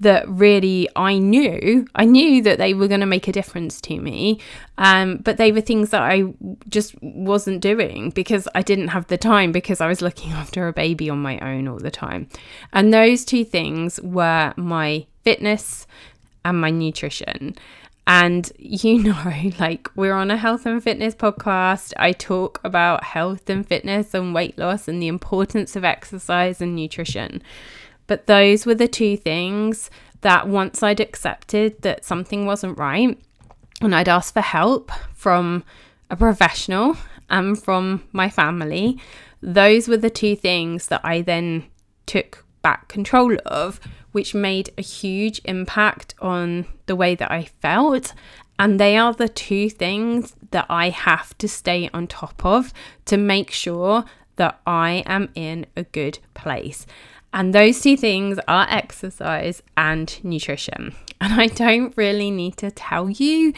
that 0.00 0.28
really 0.28 0.88
I 0.94 1.18
knew 1.18 1.86
I 1.94 2.04
knew 2.04 2.42
that 2.42 2.58
they 2.58 2.74
were 2.74 2.88
going 2.88 3.00
to 3.00 3.06
make 3.06 3.28
a 3.28 3.32
difference 3.32 3.80
to 3.82 3.98
me 3.98 4.40
um, 4.78 5.18
but 5.18 5.38
they 5.38 5.52
were 5.52 5.60
things 5.60 5.90
that 5.90 6.02
I 6.02 6.34
just 6.68 6.94
wasn't 7.02 7.60
doing 7.60 8.10
because 8.10 8.46
I 8.54 8.62
didn't 8.62 8.88
have 8.88 9.06
the 9.06 9.16
time 9.16 9.52
because 9.52 9.80
I 9.80 9.86
was 9.88 10.02
looking 10.02 10.32
after 10.42 10.68
a 10.68 10.72
baby 10.72 11.08
on 11.08 11.22
my 11.22 11.38
own 11.38 11.68
all 11.68 11.78
the 11.78 11.90
time 11.90 12.28
and 12.72 12.92
those 12.92 13.24
two 13.24 13.44
things 13.44 14.00
were 14.02 14.52
my 14.56 15.06
fitness 15.24 15.86
and 16.44 16.60
my 16.60 16.70
nutrition 16.70 17.56
and 18.06 18.52
you 18.58 19.02
know, 19.02 19.50
like 19.58 19.90
we're 19.96 20.14
on 20.14 20.30
a 20.30 20.36
health 20.36 20.66
and 20.66 20.82
fitness 20.82 21.14
podcast. 21.14 21.92
I 21.96 22.12
talk 22.12 22.60
about 22.62 23.04
health 23.04 23.50
and 23.50 23.66
fitness 23.66 24.14
and 24.14 24.34
weight 24.34 24.56
loss 24.56 24.88
and 24.88 25.02
the 25.02 25.08
importance 25.08 25.76
of 25.76 25.84
exercise 25.84 26.60
and 26.60 26.76
nutrition. 26.76 27.42
But 28.06 28.26
those 28.26 28.66
were 28.66 28.74
the 28.74 28.88
two 28.88 29.16
things 29.16 29.90
that 30.20 30.48
once 30.48 30.82
I'd 30.82 31.00
accepted 31.00 31.82
that 31.82 32.04
something 32.04 32.46
wasn't 32.46 32.78
right 32.78 33.18
and 33.80 33.94
I'd 33.94 34.08
asked 34.08 34.34
for 34.34 34.40
help 34.40 34.90
from 35.14 35.64
a 36.10 36.16
professional 36.16 36.96
and 37.28 37.60
from 37.60 38.04
my 38.12 38.30
family, 38.30 38.98
those 39.42 39.88
were 39.88 39.96
the 39.96 40.10
two 40.10 40.36
things 40.36 40.88
that 40.88 41.00
I 41.04 41.22
then 41.22 41.66
took 42.06 42.44
back 42.62 42.88
control 42.88 43.36
of, 43.44 43.80
which 44.12 44.34
made 44.34 44.70
a 44.78 44.82
huge 44.82 45.40
impact 45.44 46.14
on 46.20 46.66
the 46.86 46.96
way 46.96 47.14
that 47.14 47.30
I 47.30 47.44
felt. 47.44 48.14
And 48.58 48.80
they 48.80 48.96
are 48.96 49.12
the 49.12 49.28
two 49.28 49.68
things 49.68 50.34
that 50.50 50.66
I 50.70 50.88
have 50.88 51.36
to 51.38 51.48
stay 51.48 51.90
on 51.92 52.06
top 52.06 52.44
of 52.44 52.72
to 53.04 53.16
make 53.16 53.50
sure 53.50 54.04
that 54.36 54.60
I 54.66 55.02
am 55.06 55.28
in 55.34 55.66
a 55.76 55.84
good 55.84 56.18
place. 56.34 56.86
And 57.36 57.54
those 57.54 57.82
two 57.82 57.98
things 57.98 58.38
are 58.48 58.66
exercise 58.70 59.62
and 59.76 60.18
nutrition. 60.24 60.94
And 61.18 61.40
I 61.40 61.46
don't 61.46 61.96
really 61.96 62.30
need 62.30 62.58
to 62.58 62.70
tell 62.70 63.08
you 63.08 63.54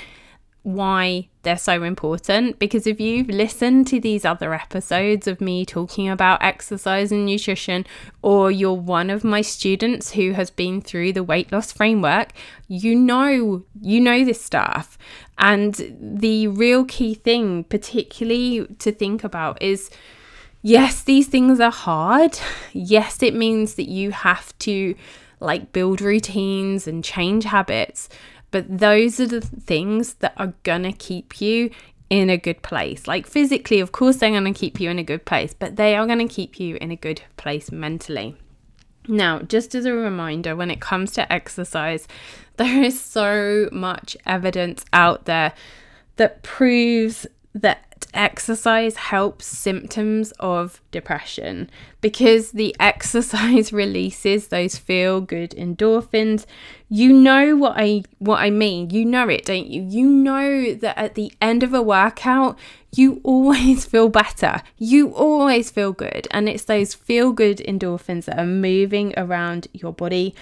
why 0.62 1.28
they're 1.42 1.58
so 1.58 1.82
important 1.82 2.60
because 2.60 2.86
if 2.86 3.00
you've 3.00 3.28
listened 3.28 3.88
to 3.88 3.98
these 3.98 4.24
other 4.24 4.54
episodes 4.54 5.26
of 5.26 5.40
me 5.40 5.64
talking 5.66 6.08
about 6.08 6.40
exercise 6.40 7.10
and 7.10 7.26
nutrition, 7.26 7.84
or 8.22 8.52
you're 8.52 8.74
one 8.74 9.10
of 9.10 9.24
my 9.24 9.40
students 9.40 10.12
who 10.12 10.32
has 10.32 10.50
been 10.50 10.80
through 10.80 11.12
the 11.12 11.24
weight 11.24 11.50
loss 11.50 11.72
framework, 11.72 12.28
you 12.68 12.94
know, 12.94 13.64
you 13.80 14.00
know 14.00 14.24
this 14.24 14.40
stuff. 14.40 14.96
And 15.38 15.98
the 16.00 16.46
real 16.46 16.84
key 16.84 17.14
thing, 17.14 17.64
particularly 17.64 18.68
to 18.78 18.92
think 18.92 19.24
about, 19.24 19.60
is 19.60 19.90
yes, 20.62 21.02
these 21.02 21.28
things 21.28 21.60
are 21.60 21.72
hard. 21.72 22.38
Yes, 22.72 23.22
it 23.22 23.34
means 23.34 23.74
that 23.74 23.88
you 23.88 24.10
have 24.10 24.56
to 24.60 24.94
like 25.40 25.72
build 25.72 26.00
routines 26.00 26.86
and 26.86 27.04
change 27.04 27.44
habits. 27.44 28.08
But 28.50 28.78
those 28.78 29.20
are 29.20 29.26
the 29.26 29.40
things 29.40 30.14
that 30.14 30.32
are 30.36 30.54
gonna 30.62 30.92
keep 30.92 31.40
you 31.40 31.70
in 32.10 32.30
a 32.30 32.38
good 32.38 32.62
place. 32.62 33.06
Like 33.06 33.26
physically, 33.26 33.80
of 33.80 33.92
course, 33.92 34.16
they're 34.16 34.30
gonna 34.30 34.54
keep 34.54 34.80
you 34.80 34.90
in 34.90 34.98
a 34.98 35.04
good 35.04 35.24
place, 35.24 35.54
but 35.54 35.76
they 35.76 35.94
are 35.94 36.06
gonna 36.06 36.28
keep 36.28 36.58
you 36.58 36.76
in 36.80 36.90
a 36.90 36.96
good 36.96 37.22
place 37.36 37.70
mentally. 37.70 38.36
Now, 39.06 39.40
just 39.40 39.74
as 39.74 39.86
a 39.86 39.92
reminder, 39.92 40.54
when 40.54 40.70
it 40.70 40.80
comes 40.80 41.12
to 41.12 41.32
exercise, 41.32 42.06
there 42.56 42.82
is 42.82 43.00
so 43.00 43.68
much 43.72 44.16
evidence 44.26 44.84
out 44.92 45.24
there 45.24 45.52
that 46.16 46.42
proves 46.42 47.26
that 47.54 47.88
exercise 48.14 48.96
helps 48.96 49.46
symptoms 49.46 50.32
of 50.40 50.80
depression 50.90 51.70
because 52.00 52.52
the 52.52 52.74
exercise 52.80 53.72
releases 53.72 54.48
those 54.48 54.76
feel 54.76 55.20
good 55.20 55.50
endorphins. 55.52 56.46
You 56.88 57.12
know 57.12 57.56
what 57.56 57.74
i 57.76 58.02
what 58.18 58.40
i 58.40 58.50
mean. 58.50 58.90
You 58.90 59.04
know 59.04 59.28
it 59.28 59.44
don't 59.44 59.66
you? 59.66 59.82
You 59.82 60.08
know 60.08 60.74
that 60.74 60.98
at 60.98 61.14
the 61.14 61.32
end 61.40 61.62
of 61.62 61.74
a 61.74 61.82
workout 61.82 62.58
you 62.94 63.20
always 63.24 63.84
feel 63.84 64.08
better. 64.08 64.62
You 64.78 65.12
always 65.12 65.70
feel 65.70 65.92
good. 65.92 66.26
And 66.30 66.48
it's 66.48 66.64
those 66.64 66.94
feel 66.94 67.32
good 67.32 67.58
endorphins 67.58 68.24
that 68.24 68.38
are 68.38 68.46
moving 68.46 69.12
around 69.16 69.68
your 69.72 69.92
body. 69.92 70.34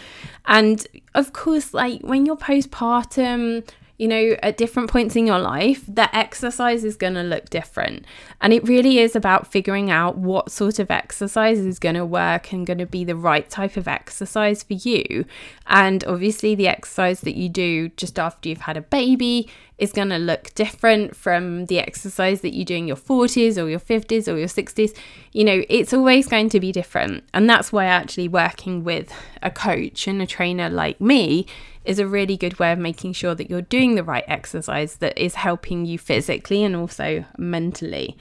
And 0.47 0.87
of 1.15 1.33
course 1.33 1.75
like 1.75 2.03
when 2.03 2.27
you're 2.27 2.37
postpartum 2.37 3.69
you 3.99 4.09
know, 4.09 4.37
at 4.43 4.57
different 4.57 4.91
points 4.91 5.17
in 5.17 5.27
your 5.27 5.39
life, 5.39 5.85
the 5.89 6.15
exercise 6.15 6.85
is 6.85 6.97
going 6.97 7.15
to 7.15 7.23
look 7.23 7.49
different. 7.49 8.05
And 8.41 8.53
it 8.53 8.67
really 8.69 8.99
is 8.99 9.17
about 9.17 9.51
figuring 9.51 9.91
out 9.91 10.19
what 10.19 10.51
sort 10.51 10.79
of 10.79 10.91
exercise 10.91 11.59
is 11.59 11.79
going 11.79 11.95
to 11.95 12.05
work 12.05 12.53
and 12.53 12.67
going 12.67 12.79
to 12.79 12.87
be 12.87 13.05
the 13.05 13.17
right 13.17 13.49
type 13.49 13.77
of 13.77 13.89
exercise 13.89 14.63
for 14.63 14.75
you. 14.75 15.25
And 15.67 16.05
obviously, 16.05 16.55
the 16.55 16.69
exercise 16.69 17.23
that 17.23 17.37
you 17.37 17.49
do 17.49 17.89
just 17.91 18.19
after 18.19 18.49
you've 18.49 18.63
had 18.63 18.77
a 18.77 18.83
baby 18.83 19.49
is 19.79 19.93
going 19.93 20.09
to 20.09 20.19
look 20.19 20.55
different 20.55 21.15
from 21.15 21.67
the 21.67 21.79
exercise 21.79 22.41
that 22.41 22.55
you 22.55 22.65
do 22.65 22.75
in 22.75 22.87
your 22.87 22.97
40s 22.97 23.63
or 23.63 23.69
your 23.69 23.81
50s 23.81 24.27
or 24.27 24.39
your 24.39 24.49
60s. 24.49 24.97
You 25.33 25.45
know, 25.45 25.63
it's 25.69 25.93
always 25.93 26.27
going 26.27 26.49
to 26.51 26.61
be 26.61 26.73
different. 26.73 27.25
And 27.35 27.49
that's 27.49 27.73
why 27.73 27.85
actually 27.85 28.29
working 28.29 28.85
with 28.85 29.13
a 29.43 29.51
coach 29.51 30.07
and 30.07 30.23
a 30.23 30.27
trainer 30.27 30.71
like 30.71 31.01
me 31.01 31.47
is 31.87 31.99
a 31.99 32.07
really 32.07 32.37
good 32.37 32.59
way 32.59 32.73
of 32.73 32.79
making 32.79 33.13
sure 33.13 33.35
that 33.35 33.49
you're 33.49 33.63
doing 33.63 33.95
the 33.95 34.05
right 34.05 34.25
exercise 34.27 34.97
that 34.97 35.17
is 35.17 35.37
helping 35.37 35.87
you 35.87 35.99
physically 35.99 36.63
and 36.65 36.77
also 36.77 37.25
mentally. 37.39 38.17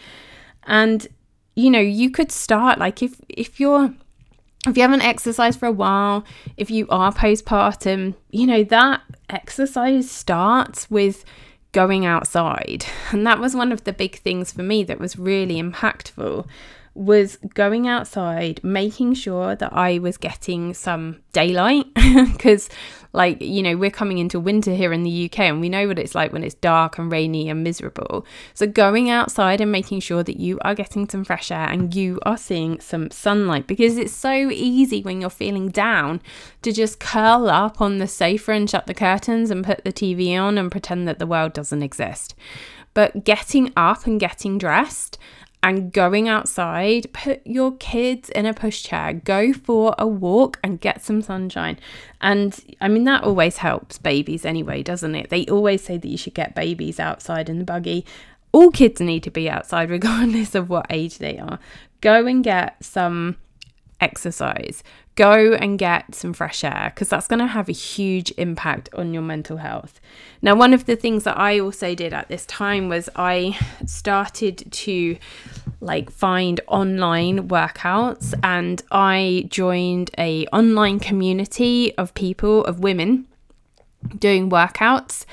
And 0.64 1.08
you 1.56 1.70
know, 1.70 1.80
you 1.80 2.10
could 2.10 2.32
start 2.32 2.80
like 2.80 3.02
if 3.02 3.20
if 3.30 3.60
you're 3.60 3.94
if 4.68 4.76
you 4.76 4.82
haven't 4.82 5.02
exercised 5.02 5.60
for 5.60 5.68
a 5.68 5.72
while, 5.72 6.26
if 6.58 6.72
you 6.72 6.88
are 6.90 7.14
postpartum, 7.14 8.16
you 8.32 8.48
know, 8.48 8.64
that 8.64 9.02
exercise 9.30 10.10
starts 10.10 10.90
with 10.90 11.24
going 11.72 12.06
outside. 12.06 12.86
And 13.12 13.28
that 13.28 13.40
was 13.40 13.56
one 13.56 13.72
of 13.72 13.84
the 13.84 13.94
big 13.94 14.16
things 14.20 14.52
for 14.52 14.64
me 14.64 14.84
that 14.84 15.00
was 15.00 15.20
really 15.20 15.62
impactful 15.62 16.48
was 16.96 17.38
going 17.54 17.88
outside, 17.88 18.62
making 18.64 19.14
sure 19.14 19.56
that 19.56 19.74
I 19.74 20.00
was 20.00 20.18
getting 20.18 20.74
some 20.74 21.22
daylight 21.34 21.86
because 21.94 22.70
like, 23.16 23.42
you 23.42 23.64
know, 23.64 23.78
we're 23.78 23.92
coming 23.92 24.18
into 24.18 24.40
winter 24.40 24.74
here 24.74 24.92
in 24.92 25.04
the 25.04 25.26
UK 25.26 25.40
and 25.40 25.62
we 25.62 25.70
know 25.70 25.88
what 25.88 25.98
it's 25.98 26.16
like 26.16 26.34
when 26.34 26.44
it's 26.44 26.56
dark 26.56 26.98
and 26.98 27.12
rainy 27.12 27.50
and 27.50 27.64
miserable. 27.64 28.26
So, 28.54 28.68
going 28.68 29.10
outside 29.10 29.62
and 29.62 29.72
making 29.72 30.02
sure 30.02 30.22
that 30.22 30.38
you 30.38 30.60
are 30.64 30.76
getting 30.76 31.08
some 31.08 31.24
fresh 31.24 31.50
air 31.50 31.70
and 31.70 31.96
you 31.96 32.20
are 32.24 32.38
seeing 32.38 32.80
some 32.82 33.10
sunlight 33.12 33.68
because 33.68 33.98
it's 33.98 34.14
so 34.14 34.50
easy 34.52 35.02
when 35.02 35.22
you're 35.22 35.30
feeling 35.30 35.70
down 35.70 36.22
to 36.62 36.74
just 36.74 37.00
curl 37.00 37.50
up 37.50 37.80
on 37.80 38.00
the 38.00 38.08
sofa 38.08 38.52
and 38.52 38.70
shut 38.70 38.86
the 38.86 38.94
curtains 38.94 39.50
and 39.50 39.66
put 39.66 39.84
the 39.86 39.94
TV 39.94 40.38
on 40.38 40.58
and 40.58 40.72
pretend 40.72 41.08
that 41.08 41.20
the 41.20 41.28
world 41.28 41.54
doesn't 41.54 41.84
exist. 41.84 42.36
But 42.94 43.24
getting 43.24 43.72
up 43.78 44.06
and 44.06 44.20
getting 44.20 44.58
dressed 44.58 45.18
and 45.66 45.92
going 45.92 46.30
outside, 46.30 47.12
put 47.12 47.42
your 47.44 47.76
kids 47.78 48.30
in 48.30 48.46
a 48.46 48.54
pushchair, 48.54 49.24
go 49.24 49.52
for 49.52 49.96
a 49.98 50.06
walk 50.06 50.60
and 50.64 50.80
get 50.80 51.02
some 51.02 51.24
sunshine. 51.24 51.80
And 52.22 52.64
I 52.80 52.88
mean, 52.88 53.04
that 53.06 53.24
always 53.24 53.58
helps 53.58 53.98
babies 53.98 54.46
anyway, 54.46 54.84
doesn't 54.84 55.16
it? 55.16 55.32
They 55.32 55.48
always 55.48 55.84
say 55.84 55.98
that 55.98 56.08
you 56.08 56.20
should 56.20 56.36
get 56.36 56.54
babies 56.54 57.00
outside 57.00 57.50
in 57.50 57.58
the 57.58 57.66
buggy. 57.66 58.06
All 58.52 58.70
kids 58.70 59.02
need 59.02 59.24
to 59.24 59.32
be 59.32 59.50
outside, 59.50 59.90
regardless 60.00 60.54
of 60.54 60.70
what 60.70 60.86
age 60.92 61.18
they 61.18 61.40
are. 61.40 61.58
Go 62.00 62.28
and 62.28 62.44
get 62.44 62.76
some 62.86 63.38
exercise. 64.00 64.84
Go 65.16 65.54
and 65.54 65.80
get 65.80 66.14
some 66.14 66.34
fresh 66.34 66.64
air 66.64 66.92
because 66.94 67.10
that's 67.10 67.28
going 67.28 67.40
to 67.40 67.48
have 67.48 67.70
a 67.70 67.74
huge 67.74 68.34
impact 68.38 68.90
on 68.94 69.14
your 69.14 69.24
mental 69.24 69.58
health. 69.58 70.02
Now, 70.42 70.56
one 70.56 70.74
of 70.74 70.86
the 70.86 70.96
things 70.96 71.24
that 71.24 71.38
I 71.38 71.60
also 71.60 71.96
did 71.96 72.14
at 72.14 72.28
this 72.28 72.46
time 72.46 72.90
was 72.90 73.10
I 73.16 73.58
started 73.86 74.70
to 74.72 75.18
like 75.80 76.10
find 76.10 76.60
online 76.68 77.48
workouts 77.48 78.34
and 78.44 78.84
I 78.92 79.48
joined 79.50 80.12
a 80.18 80.48
online 80.48 81.00
community 81.00 81.96
of 81.98 82.14
people 82.14 82.66
of 82.66 82.80
women 82.80 83.28
doing 84.20 84.50
workouts 84.50 85.26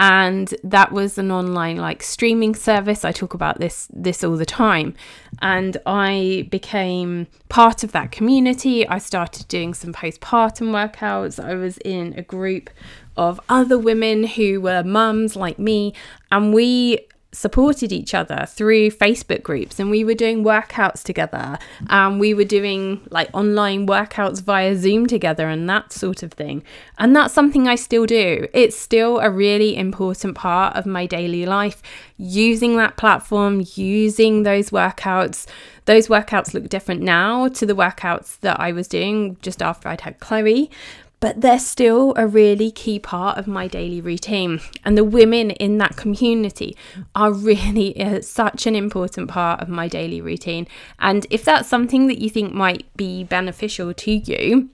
and 0.00 0.54
that 0.64 0.92
was 0.92 1.18
an 1.18 1.30
online 1.30 1.76
like 1.76 2.02
streaming 2.02 2.54
service. 2.54 3.04
I 3.04 3.12
talk 3.12 3.34
about 3.34 3.60
this 3.60 3.86
this 3.92 4.24
all 4.24 4.36
the 4.36 4.46
time. 4.46 4.94
And 5.42 5.76
i 5.84 6.48
became 6.50 7.26
part 7.50 7.84
of 7.84 7.92
that 7.92 8.10
community. 8.10 8.88
I 8.88 8.96
started 8.96 9.46
doing 9.48 9.74
some 9.74 9.92
postpartum 9.92 10.70
workouts. 10.70 11.42
I 11.42 11.54
was 11.54 11.76
in 11.78 12.14
a 12.16 12.22
group 12.22 12.70
of 13.18 13.38
other 13.50 13.76
women 13.76 14.24
who 14.24 14.62
were 14.62 14.82
mums 14.82 15.36
like 15.36 15.58
me. 15.58 15.92
And 16.32 16.54
we 16.54 17.06
supported 17.32 17.92
each 17.92 18.12
other 18.12 18.44
through 18.48 18.90
Facebook 18.90 19.42
groups 19.42 19.78
and 19.78 19.90
we 19.90 20.02
were 20.02 20.14
doing 20.14 20.42
workouts 20.42 21.02
together 21.02 21.58
and 21.88 22.18
we 22.18 22.34
were 22.34 22.44
doing 22.44 23.00
like 23.10 23.30
online 23.32 23.86
workouts 23.86 24.42
via 24.42 24.74
Zoom 24.76 25.06
together 25.06 25.48
and 25.48 25.68
that 25.68 25.92
sort 25.92 26.22
of 26.22 26.32
thing. 26.32 26.62
And 26.98 27.14
that's 27.14 27.32
something 27.32 27.68
I 27.68 27.76
still 27.76 28.04
do. 28.04 28.48
It's 28.52 28.76
still 28.76 29.20
a 29.20 29.30
really 29.30 29.76
important 29.76 30.34
part 30.34 30.76
of 30.76 30.86
my 30.86 31.06
daily 31.06 31.46
life 31.46 31.82
using 32.16 32.76
that 32.76 32.96
platform, 32.96 33.64
using 33.74 34.42
those 34.42 34.70
workouts. 34.70 35.46
Those 35.84 36.08
workouts 36.08 36.52
look 36.52 36.68
different 36.68 37.00
now 37.00 37.48
to 37.48 37.64
the 37.64 37.74
workouts 37.74 38.40
that 38.40 38.58
I 38.58 38.72
was 38.72 38.88
doing 38.88 39.36
just 39.40 39.62
after 39.62 39.88
I'd 39.88 40.00
had 40.00 40.18
Chloe 40.18 40.70
but 41.20 41.42
they're 41.42 41.58
still 41.58 42.14
a 42.16 42.26
really 42.26 42.70
key 42.70 42.98
part 42.98 43.36
of 43.38 43.46
my 43.46 43.68
daily 43.68 44.00
routine. 44.00 44.60
And 44.84 44.96
the 44.96 45.04
women 45.04 45.50
in 45.52 45.76
that 45.78 45.96
community 45.96 46.76
are 47.14 47.32
really 47.32 48.00
uh, 48.02 48.22
such 48.22 48.66
an 48.66 48.74
important 48.74 49.28
part 49.28 49.60
of 49.60 49.68
my 49.68 49.86
daily 49.86 50.20
routine. 50.22 50.66
And 50.98 51.26
if 51.30 51.44
that's 51.44 51.68
something 51.68 52.06
that 52.06 52.18
you 52.18 52.30
think 52.30 52.54
might 52.54 52.84
be 52.96 53.22
beneficial 53.24 53.92
to 53.92 54.12
you, 54.12 54.70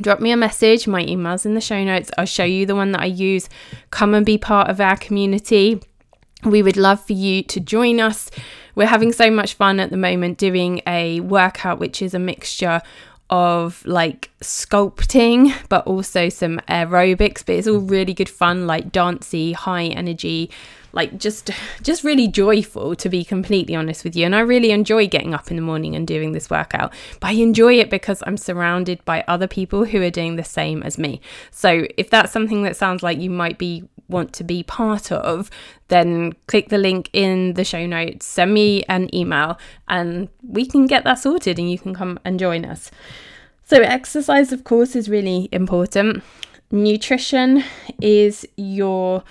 drop 0.00 0.20
me 0.20 0.30
a 0.30 0.36
message. 0.36 0.86
My 0.86 1.02
email's 1.02 1.46
in 1.46 1.54
the 1.54 1.60
show 1.60 1.82
notes. 1.82 2.10
I'll 2.18 2.26
show 2.26 2.44
you 2.44 2.66
the 2.66 2.76
one 2.76 2.92
that 2.92 3.00
I 3.00 3.06
use. 3.06 3.48
Come 3.90 4.14
and 4.14 4.26
be 4.26 4.36
part 4.36 4.68
of 4.68 4.80
our 4.80 4.96
community. 4.96 5.80
We 6.44 6.62
would 6.62 6.76
love 6.76 7.04
for 7.04 7.12
you 7.14 7.42
to 7.44 7.60
join 7.60 8.00
us. 8.00 8.30
We're 8.74 8.86
having 8.86 9.12
so 9.12 9.30
much 9.30 9.54
fun 9.54 9.80
at 9.80 9.90
the 9.90 9.96
moment 9.96 10.38
doing 10.38 10.80
a 10.86 11.20
workout, 11.20 11.78
which 11.78 12.00
is 12.00 12.14
a 12.14 12.18
mixture 12.18 12.80
of 13.30 13.86
like 13.86 14.28
sculpting, 14.40 15.54
but 15.68 15.86
also 15.86 16.28
some 16.28 16.58
aerobics. 16.68 17.44
But 17.46 17.56
it's 17.56 17.68
all 17.68 17.78
really 17.78 18.12
good 18.12 18.28
fun, 18.28 18.66
like 18.66 18.92
dancey, 18.92 19.52
high 19.52 19.84
energy, 19.84 20.50
like 20.92 21.16
just 21.18 21.50
just 21.82 22.02
really 22.02 22.26
joyful 22.26 22.96
to 22.96 23.08
be 23.08 23.24
completely 23.24 23.74
honest 23.74 24.02
with 24.04 24.16
you. 24.16 24.26
And 24.26 24.34
I 24.34 24.40
really 24.40 24.72
enjoy 24.72 25.06
getting 25.06 25.32
up 25.32 25.50
in 25.50 25.56
the 25.56 25.62
morning 25.62 25.94
and 25.94 26.06
doing 26.06 26.32
this 26.32 26.50
workout. 26.50 26.92
But 27.20 27.28
I 27.28 27.32
enjoy 27.34 27.74
it 27.74 27.88
because 27.88 28.22
I'm 28.26 28.36
surrounded 28.36 29.04
by 29.04 29.24
other 29.28 29.46
people 29.46 29.84
who 29.84 30.02
are 30.02 30.10
doing 30.10 30.36
the 30.36 30.44
same 30.44 30.82
as 30.82 30.98
me. 30.98 31.20
So 31.50 31.86
if 31.96 32.10
that's 32.10 32.32
something 32.32 32.64
that 32.64 32.76
sounds 32.76 33.02
like 33.02 33.18
you 33.18 33.30
might 33.30 33.58
be 33.58 33.84
want 34.10 34.32
to 34.34 34.44
be 34.44 34.62
part 34.62 35.10
of, 35.12 35.50
then 35.88 36.34
click 36.46 36.68
the 36.68 36.78
link 36.78 37.08
in 37.12 37.54
the 37.54 37.64
show 37.64 37.86
notes, 37.86 38.26
send 38.26 38.52
me 38.52 38.82
an 38.84 39.14
email, 39.14 39.58
and 39.88 40.28
we 40.42 40.66
can 40.66 40.86
get 40.86 41.04
that 41.04 41.18
sorted 41.18 41.58
and 41.58 41.70
you 41.70 41.78
can 41.78 41.94
come 41.94 42.18
and 42.24 42.38
join 42.38 42.64
us. 42.64 42.90
So, 43.64 43.80
exercise, 43.82 44.52
of 44.52 44.64
course, 44.64 44.96
is 44.96 45.08
really 45.08 45.48
important. 45.52 46.22
Nutrition 46.72 47.62
is 48.00 48.46
your 48.56 49.22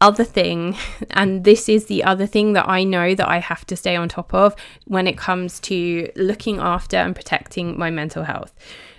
other 0.00 0.24
thing, 0.24 0.76
and 1.10 1.44
this 1.44 1.68
is 1.68 1.86
the 1.86 2.04
other 2.04 2.26
thing 2.26 2.52
that 2.54 2.68
I 2.68 2.84
know 2.84 3.14
that 3.14 3.28
I 3.28 3.38
have 3.38 3.66
to 3.66 3.76
stay 3.76 3.96
on 3.96 4.08
top 4.08 4.32
of 4.32 4.54
when 4.86 5.06
it 5.06 5.18
comes 5.18 5.60
to 5.60 6.10
looking 6.16 6.58
after 6.58 6.96
and 6.96 7.14
protecting 7.14 7.78
my 7.78 7.90
mental 7.90 8.24
health. 8.24 8.54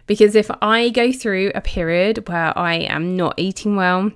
Because 0.07 0.35
if 0.35 0.51
I 0.61 0.89
go 0.89 1.11
through 1.11 1.51
a 1.55 1.61
period 1.61 2.27
where 2.27 2.57
I 2.57 2.75
am 2.75 3.15
not 3.15 3.35
eating 3.37 3.75
well, 3.75 4.11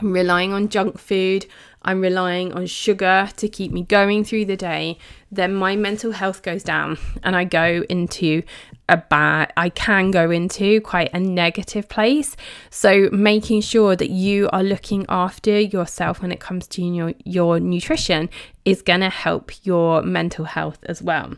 I'm 0.00 0.12
relying 0.12 0.52
on 0.52 0.68
junk 0.68 0.98
food, 0.98 1.46
I'm 1.82 2.00
relying 2.00 2.52
on 2.52 2.66
sugar 2.66 3.30
to 3.36 3.48
keep 3.48 3.72
me 3.72 3.82
going 3.82 4.24
through 4.24 4.46
the 4.46 4.56
day, 4.56 4.98
then 5.30 5.54
my 5.54 5.76
mental 5.76 6.12
health 6.12 6.42
goes 6.42 6.62
down 6.62 6.98
and 7.22 7.36
I 7.36 7.44
go 7.44 7.84
into 7.88 8.42
a 8.88 8.96
bad, 8.96 9.52
I 9.56 9.68
can 9.68 10.10
go 10.10 10.30
into 10.30 10.80
quite 10.80 11.12
a 11.12 11.18
negative 11.18 11.88
place. 11.88 12.36
So, 12.70 13.08
making 13.10 13.62
sure 13.62 13.96
that 13.96 14.10
you 14.10 14.48
are 14.52 14.62
looking 14.62 15.06
after 15.08 15.58
yourself 15.58 16.22
when 16.22 16.30
it 16.30 16.40
comes 16.40 16.68
to 16.68 16.82
your, 16.82 17.14
your 17.24 17.58
nutrition 17.58 18.30
is 18.64 18.82
going 18.82 19.00
to 19.00 19.10
help 19.10 19.52
your 19.64 20.02
mental 20.02 20.44
health 20.44 20.78
as 20.84 21.02
well. 21.02 21.34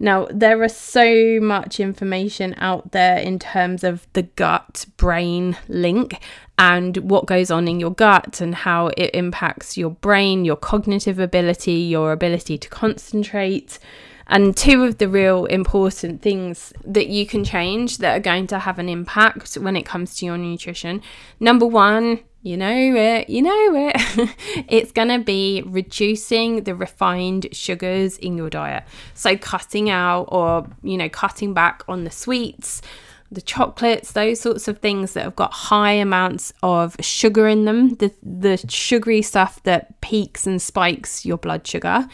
Now, 0.00 0.26
there 0.30 0.62
is 0.64 0.76
so 0.76 1.38
much 1.40 1.78
information 1.78 2.54
out 2.58 2.92
there 2.92 3.18
in 3.18 3.38
terms 3.38 3.84
of 3.84 4.06
the 4.12 4.22
gut 4.22 4.86
brain 4.96 5.56
link 5.68 6.20
and 6.58 6.96
what 6.98 7.26
goes 7.26 7.50
on 7.50 7.68
in 7.68 7.78
your 7.78 7.92
gut 7.92 8.40
and 8.40 8.54
how 8.54 8.88
it 8.96 9.10
impacts 9.14 9.76
your 9.76 9.90
brain, 9.90 10.44
your 10.44 10.56
cognitive 10.56 11.20
ability, 11.20 11.72
your 11.72 12.10
ability 12.12 12.58
to 12.58 12.68
concentrate. 12.68 13.78
And 14.26 14.54
two 14.56 14.84
of 14.84 14.98
the 14.98 15.08
real 15.08 15.46
important 15.46 16.20
things 16.20 16.72
that 16.84 17.06
you 17.06 17.26
can 17.26 17.44
change 17.44 17.98
that 17.98 18.16
are 18.16 18.20
going 18.20 18.46
to 18.48 18.58
have 18.58 18.78
an 18.78 18.88
impact 18.88 19.54
when 19.54 19.76
it 19.76 19.86
comes 19.86 20.16
to 20.16 20.26
your 20.26 20.36
nutrition. 20.36 21.00
Number 21.40 21.64
one, 21.64 22.20
you 22.42 22.56
know 22.56 22.76
it, 22.76 23.30
you 23.30 23.42
know 23.42 23.90
it. 23.90 24.34
it's 24.68 24.92
going 24.92 25.08
to 25.08 25.18
be 25.18 25.62
reducing 25.64 26.64
the 26.64 26.74
refined 26.74 27.48
sugars 27.52 28.18
in 28.18 28.36
your 28.36 28.50
diet. 28.50 28.84
So, 29.14 29.36
cutting 29.36 29.90
out 29.90 30.24
or, 30.28 30.66
you 30.82 30.96
know, 30.96 31.08
cutting 31.08 31.54
back 31.54 31.82
on 31.88 32.04
the 32.04 32.10
sweets, 32.10 32.82
the 33.30 33.42
chocolates, 33.42 34.12
those 34.12 34.40
sorts 34.40 34.68
of 34.68 34.78
things 34.78 35.12
that 35.12 35.24
have 35.24 35.36
got 35.36 35.52
high 35.52 35.92
amounts 35.92 36.52
of 36.62 36.96
sugar 37.00 37.46
in 37.46 37.64
them, 37.64 37.90
the, 37.96 38.12
the 38.22 38.56
sugary 38.68 39.22
stuff 39.22 39.62
that 39.64 40.00
peaks 40.00 40.46
and 40.46 40.62
spikes 40.62 41.26
your 41.26 41.36
blood 41.36 41.66
sugar. 41.66 42.08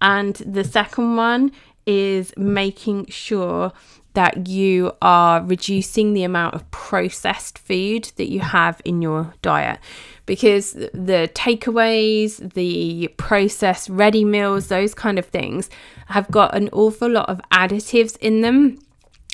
And 0.00 0.36
the 0.36 0.64
second 0.64 1.16
one 1.16 1.52
is 1.86 2.32
making 2.36 3.06
sure 3.06 3.72
that 4.14 4.46
you 4.46 4.92
are 5.00 5.42
reducing 5.42 6.12
the 6.12 6.22
amount 6.22 6.54
of 6.54 6.70
processed 6.70 7.58
food 7.58 8.12
that 8.16 8.30
you 8.30 8.40
have 8.40 8.80
in 8.84 9.00
your 9.00 9.34
diet 9.40 9.78
because 10.26 10.72
the 10.72 11.30
takeaways, 11.34 12.52
the 12.52 13.08
processed 13.16 13.88
ready 13.88 14.24
meals, 14.24 14.68
those 14.68 14.94
kind 14.94 15.18
of 15.18 15.26
things 15.26 15.70
have 16.06 16.30
got 16.30 16.54
an 16.54 16.68
awful 16.72 17.10
lot 17.10 17.28
of 17.28 17.40
additives 17.50 18.16
in 18.18 18.42
them 18.42 18.78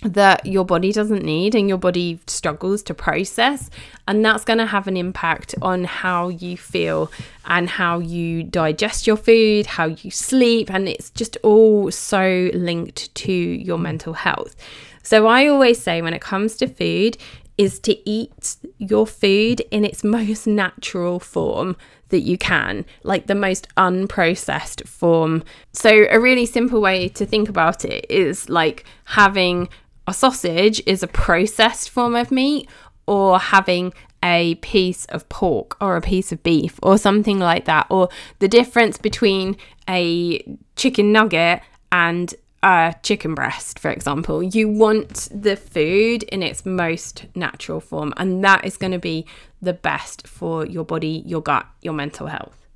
that 0.05 0.47
your 0.47 0.65
body 0.65 0.93
doesn't 0.93 1.25
need 1.25 1.55
and 1.55 1.69
your 1.69 1.79
body 1.79 2.21
struggles 2.27 2.83
to 2.85 2.95
process. 2.95 3.69
And 4.07 4.25
that's 4.25 4.45
going 4.45 4.59
to 4.59 4.67
have 4.67 4.87
an 4.87 4.97
impact 4.97 5.55
on 5.61 5.85
how 5.85 6.29
you 6.29 6.57
feel 6.57 7.11
and 7.47 7.69
how 7.69 7.99
you 7.99 8.45
digest 8.45 9.07
your 9.07 9.17
food, 9.17 9.67
how 9.67 9.87
you 9.87 10.11
sleep. 10.11 10.71
And 10.71 10.89
it's 10.89 11.11
just 11.11 11.37
all 11.43 11.91
so 11.91 12.51
linked 12.55 13.13
to 13.17 13.33
your 13.33 13.79
mental 13.79 14.13
health. 14.13 14.55
So 15.03 15.27
I 15.27 15.49
always 15.49 15.81
say 15.81 16.01
when 16.01 16.15
it 16.15 16.21
comes 16.21 16.57
to 16.57 16.69
food, 16.69 17.17
is 17.57 17.81
to 17.81 18.09
eat 18.09 18.57
your 18.79 19.07
food 19.07 19.61
in 19.73 19.85
its 19.85 20.05
most 20.05 20.47
natural 20.47 21.19
form 21.19 21.77
that 22.11 22.21
you 22.21 22.39
can, 22.39 22.87
like 23.03 23.27
the 23.27 23.35
most 23.35 23.69
unprocessed 23.77 24.87
form. 24.87 25.43
So, 25.73 26.07
a 26.09 26.19
really 26.19 26.47
simple 26.47 26.81
way 26.81 27.09
to 27.09 27.27
think 27.27 27.51
about 27.51 27.85
it 27.85 28.07
is 28.09 28.49
like 28.49 28.85
having 29.05 29.69
a 30.09 30.12
sausage 30.12 30.83
is 30.87 31.03
a 31.03 31.07
processed 31.07 31.90
form 31.90 32.16
of 32.16 32.31
meat 32.31 32.68
or 33.07 33.38
having 33.38 33.92
a 34.23 34.57
piece 34.57 35.05
of 35.07 35.29
pork 35.29 35.77
or 35.81 35.97
a 35.97 36.01
piece 36.01 36.33
of 36.33 36.42
beef 36.42 36.79
or 36.83 36.99
something 36.99 37.38
like 37.38 37.66
that 37.66 37.87
or 37.88 38.09
the 38.40 38.49
difference 38.49 38.99
between 38.99 39.57
a 39.88 40.42
chicken 40.77 41.12
nugget 41.12 41.61
and 41.92 42.35
a 42.62 42.94
chicken 43.03 43.35
breast 43.35 43.79
for 43.79 43.90
example. 43.90 44.42
You 44.42 44.68
want 44.68 45.29
the 45.33 45.57
food 45.57 46.25
in 46.25 46.42
its 46.42 46.66
most 46.66 47.27
natural 47.37 47.81
form 47.81 48.12
and 48.16 48.42
that 48.42 48.64
is 48.64 48.77
going 48.77 48.92
to 48.92 48.99
be 48.99 49.27
the 49.62 49.73
best 49.73 50.27
for 50.27 50.66
your 50.66 50.85
body 50.85 51.23
your 51.27 51.40
gut 51.40 51.66
your 51.83 51.94
mental 51.94 52.27
health 52.27 52.68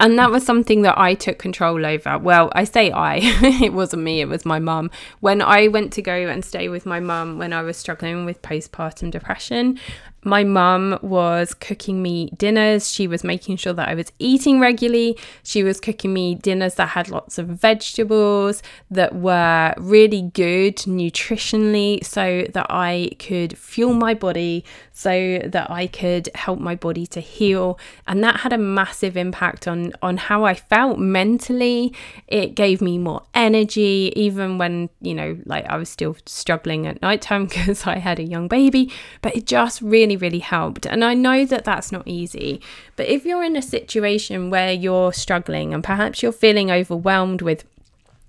and 0.00 0.18
that 0.18 0.30
was 0.30 0.44
something 0.44 0.82
that 0.82 0.98
I 0.98 1.14
took 1.14 1.38
control 1.38 1.84
over. 1.84 2.18
Well, 2.18 2.50
I 2.52 2.64
say 2.64 2.90
I, 2.90 3.18
it 3.62 3.72
wasn't 3.72 4.02
me, 4.02 4.20
it 4.20 4.28
was 4.28 4.44
my 4.44 4.58
mum. 4.58 4.90
When 5.20 5.42
I 5.42 5.68
went 5.68 5.92
to 5.92 6.02
go 6.02 6.12
and 6.12 6.44
stay 6.44 6.68
with 6.68 6.86
my 6.86 7.00
mum 7.00 7.38
when 7.38 7.52
I 7.52 7.62
was 7.62 7.76
struggling 7.76 8.24
with 8.24 8.42
postpartum 8.42 9.10
depression, 9.10 9.78
my 10.22 10.44
mum 10.44 10.98
was 11.02 11.54
cooking 11.54 12.02
me 12.02 12.30
dinners. 12.36 12.90
She 12.90 13.06
was 13.06 13.24
making 13.24 13.56
sure 13.56 13.72
that 13.72 13.88
I 13.88 13.94
was 13.94 14.12
eating 14.18 14.60
regularly. 14.60 15.18
She 15.42 15.62
was 15.62 15.80
cooking 15.80 16.12
me 16.12 16.34
dinners 16.34 16.74
that 16.74 16.88
had 16.88 17.08
lots 17.08 17.38
of 17.38 17.46
vegetables, 17.46 18.62
that 18.90 19.14
were 19.14 19.74
really 19.78 20.22
good 20.34 20.76
nutritionally, 20.76 22.04
so 22.04 22.46
that 22.52 22.66
I 22.68 23.10
could 23.18 23.56
fuel 23.56 23.94
my 23.94 24.14
body, 24.14 24.64
so 24.92 25.40
that 25.44 25.70
I 25.70 25.86
could 25.86 26.28
help 26.34 26.58
my 26.58 26.74
body 26.74 27.06
to 27.08 27.20
heal. 27.20 27.78
And 28.06 28.22
that 28.22 28.40
had 28.40 28.52
a 28.52 28.58
massive 28.58 29.16
impact 29.16 29.66
on, 29.66 29.92
on 30.02 30.18
how 30.18 30.44
I 30.44 30.54
felt 30.54 30.98
mentally. 30.98 31.94
It 32.28 32.54
gave 32.54 32.82
me 32.82 32.98
more 32.98 33.22
energy, 33.34 34.12
even 34.16 34.58
when, 34.58 34.90
you 35.00 35.14
know, 35.14 35.38
like 35.46 35.64
I 35.66 35.76
was 35.76 35.88
still 35.88 36.16
struggling 36.26 36.86
at 36.86 37.00
nighttime 37.00 37.46
because 37.46 37.86
I 37.86 37.98
had 37.98 38.18
a 38.18 38.24
young 38.24 38.48
baby, 38.48 38.92
but 39.22 39.34
it 39.34 39.46
just 39.46 39.80
really 39.80 40.09
really, 40.10 40.28
really 40.28 40.38
helped. 40.40 40.86
And 40.86 41.04
I 41.04 41.14
know 41.14 41.44
that 41.44 41.64
that's 41.64 41.92
not 41.92 42.06
easy, 42.06 42.60
but 42.96 43.06
if 43.06 43.24
you're 43.24 43.44
in 43.44 43.56
a 43.56 43.62
situation 43.62 44.50
where 44.50 44.72
you're 44.72 45.12
struggling 45.12 45.72
and 45.72 45.84
perhaps 45.84 46.22
you're 46.22 46.32
feeling 46.32 46.70
overwhelmed 46.70 47.42
with 47.42 47.64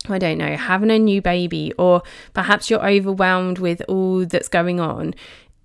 I 0.09 0.17
don't 0.17 0.39
know, 0.39 0.57
having 0.57 0.89
a 0.89 0.97
new 0.97 1.21
baby, 1.21 1.73
or 1.77 2.01
perhaps 2.33 2.71
you're 2.71 2.83
overwhelmed 2.83 3.59
with 3.59 3.83
all 3.87 4.25
that's 4.25 4.47
going 4.47 4.79
on. 4.79 5.13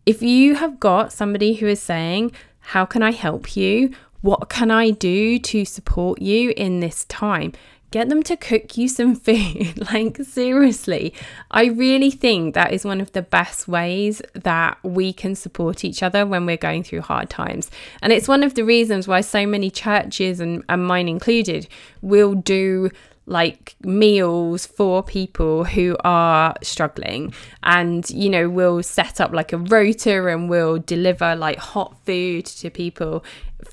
If 0.05 0.21
you 0.21 0.57
have 0.57 0.79
got 0.79 1.11
somebody 1.11 1.55
who 1.55 1.67
is 1.67 1.81
saying, 1.81 2.33
How 2.61 2.85
can 2.85 3.03
I 3.03 3.13
help 3.13 3.57
you? 3.57 3.95
What 4.21 4.51
can 4.51 4.71
I 4.71 4.91
do 4.91 5.39
to 5.39 5.65
support 5.65 6.21
you 6.21 6.53
in 6.55 6.81
this 6.81 7.07
time? 7.07 7.53
Get 7.97 8.11
them 8.11 8.23
to 8.25 8.37
cook 8.37 8.77
you 8.77 8.89
some 8.89 9.15
food. 9.27 9.91
like, 9.91 10.19
seriously, 10.19 11.15
I 11.51 11.65
really 11.65 12.11
think 12.11 12.53
that 12.53 12.75
is 12.75 12.85
one 12.85 13.01
of 13.01 13.13
the 13.13 13.23
best 13.23 13.69
ways 13.69 14.21
that 14.35 14.77
we 14.83 15.15
can 15.15 15.35
support 15.35 15.83
each 15.83 16.03
other 16.03 16.27
when 16.27 16.45
we're 16.45 16.59
going 16.59 16.83
through 16.83 17.01
hard 17.01 17.31
times. 17.31 17.71
And 18.03 18.13
it's 18.13 18.29
one 18.29 18.43
of 18.43 18.53
the 18.55 18.65
reasons 18.67 19.09
why 19.09 19.23
so 19.23 19.47
many 19.47 19.71
churches, 19.71 20.41
and, 20.41 20.63
and 20.69 20.87
mine 20.87 21.09
included, 21.09 21.69
will 22.03 22.35
do 22.35 22.91
like 23.25 23.75
meals 23.81 24.67
for 24.67 25.03
people 25.03 25.65
who 25.65 25.97
are 26.05 26.55
struggling 26.63 27.35
and 27.65 28.09
you 28.11 28.31
know 28.31 28.49
we'll 28.49 28.85
set 28.85 29.21
up 29.21 29.33
like 29.33 29.53
a 29.53 29.59
rota 29.59 30.29
and 30.29 30.49
we'll 30.49 30.79
deliver 30.79 31.35
like 31.35 31.59
hot 31.59 31.97
food 32.05 32.47
to 32.47 32.71
people 32.71 33.25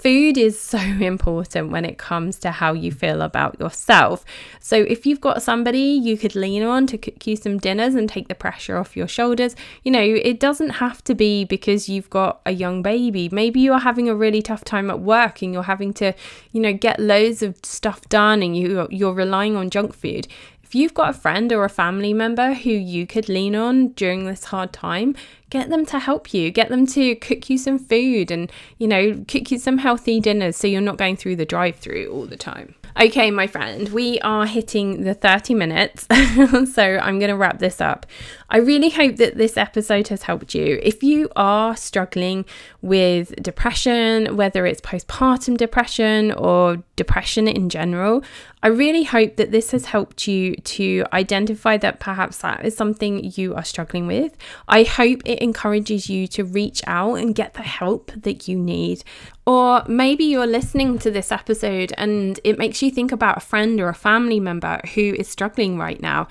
food 0.04 0.38
is 0.38 0.60
so 0.60 0.78
important 1.14 1.72
when 1.72 1.86
it 1.86 1.98
comes 1.98 2.38
to 2.40 2.52
how 2.52 2.74
you 2.74 2.92
feel 2.92 3.22
about 3.22 3.58
yourself. 3.60 4.26
So, 4.60 4.76
if 4.76 5.06
you've 5.06 5.22
got 5.22 5.42
somebody 5.42 5.80
you 5.80 6.18
could 6.18 6.36
lean 6.36 6.62
on 6.62 6.86
to 6.88 6.98
cook 6.98 7.26
you 7.26 7.38
some 7.38 7.58
dinners 7.58 7.96
and 7.96 8.10
take 8.10 8.28
the 8.28 8.36
pressure 8.36 8.78
off 8.78 8.98
your 8.98 9.08
shoulders, 9.08 9.56
you 9.84 9.92
know, 9.92 10.02
it 10.02 10.40
doesn't 10.40 10.72
have 10.72 11.02
to 11.06 11.16
be 11.16 11.46
because 11.46 11.88
you've 11.88 12.10
got 12.10 12.42
a 12.46 12.52
young 12.52 12.82
baby. 12.82 13.30
Maybe 13.32 13.62
you're 13.62 13.80
having 13.80 14.10
a 14.10 14.16
really 14.16 14.42
tough 14.42 14.66
time 14.66 14.90
at 14.90 15.00
work 15.00 15.42
and 15.42 15.54
you're 15.54 15.64
having 15.64 15.94
to, 15.94 16.14
you 16.52 16.62
know, 16.62 16.74
get 16.74 17.00
loads 17.00 17.42
of 17.42 17.58
stuff 17.64 18.02
done 18.10 18.44
and 18.44 18.58
you 18.58 18.88
you're 18.92 19.14
relying 19.14 19.56
on 19.56 19.70
junk 19.70 19.94
food. 19.94 20.28
If 20.64 20.74
you've 20.74 20.94
got 20.94 21.10
a 21.12 21.14
friend 21.14 21.52
or 21.52 21.66
a 21.66 21.70
family 21.70 22.14
member 22.14 22.54
who 22.54 22.72
you 22.72 23.06
could 23.06 23.30
lean 23.30 23.56
on 23.56 23.90
during 23.90 24.26
this 24.26 24.46
hard 24.46 24.74
time, 24.74 25.16
get 25.50 25.70
them 25.70 25.86
to 25.88 26.00
help 26.00 26.34
you. 26.34 26.50
Get 26.50 26.70
them 26.70 26.88
to 26.88 27.16
cook 27.16 27.50
you 27.50 27.58
some 27.58 27.78
food 27.78 28.32
and, 28.32 28.52
you 28.80 28.88
know, 28.88 29.24
cook 29.28 29.52
you 29.52 29.60
some 29.60 29.78
healthy 29.78 30.20
dinners 30.20 30.56
so 30.56 30.66
you're 30.66 30.82
not 30.82 30.98
going 30.98 31.18
through 31.18 31.36
the 31.36 31.46
drive 31.46 31.76
through 31.76 32.12
all 32.12 32.26
the 32.26 32.38
time. 32.38 32.76
Okay, 33.00 33.32
my 33.32 33.48
friend, 33.48 33.90
we 33.90 34.20
are 34.20 34.46
hitting 34.46 35.04
the 35.04 35.16
30 35.16 35.56
minutes, 35.56 36.08
so 36.74 36.84
I'm 36.84 37.18
going 37.18 37.30
to 37.30 37.36
wrap 37.36 37.58
this 37.58 37.82
up. 37.82 38.06
I 38.54 38.58
really 38.58 38.92
hope 38.92 39.16
that 39.16 39.36
this 39.36 39.58
episode 39.58 40.10
has 40.10 40.22
helped 40.22 40.54
you. 40.54 40.80
If 40.84 41.02
you 41.02 41.28
are 41.36 41.76
struggling 41.76 42.46
with 42.84 43.34
depression, 43.42 44.38
whether 44.38 44.68
it's 44.68 44.80
postpartum 44.80 45.58
depression 45.58 46.32
or 46.34 46.84
depression 46.96 47.48
in 47.48 47.70
general, 47.70 48.24
I 48.62 48.68
really 48.68 49.04
hope 49.04 49.38
that 49.38 49.50
this 49.50 49.72
has 49.72 49.86
helped 49.86 50.28
you 50.28 50.56
to 50.56 51.04
identify 51.12 51.78
that 51.78 52.00
perhaps 52.00 52.38
that 52.38 52.64
is 52.64 52.78
something 52.78 53.32
you 53.36 53.56
are 53.56 53.64
struggling 53.64 54.06
with. 54.06 54.38
I 54.68 54.84
hope 54.84 55.22
it 55.26 55.40
encourages 55.40 56.08
you 56.08 56.28
to 56.28 56.46
reach 56.46 56.84
out 56.86 57.16
and 57.16 57.34
get 57.34 57.56
the 57.56 57.64
help 57.64 58.12
that 58.16 58.48
you 58.48 58.58
need. 58.58 59.04
Or 59.46 59.84
maybe 59.88 60.24
you're 60.24 60.48
listening 60.48 61.00
to 61.00 61.12
this 61.12 61.32
episode 61.32 61.92
and 61.98 62.40
it 62.44 62.58
makes 62.58 62.82
you 62.82 62.92
think 62.92 63.12
about 63.12 63.38
a 63.38 63.42
friend 63.42 63.82
or 63.82 63.90
a 63.90 63.96
family 63.96 64.40
member 64.40 64.80
who 64.94 65.16
is 65.18 65.28
struggling 65.28 65.78
right 65.78 66.02
now 66.02 66.30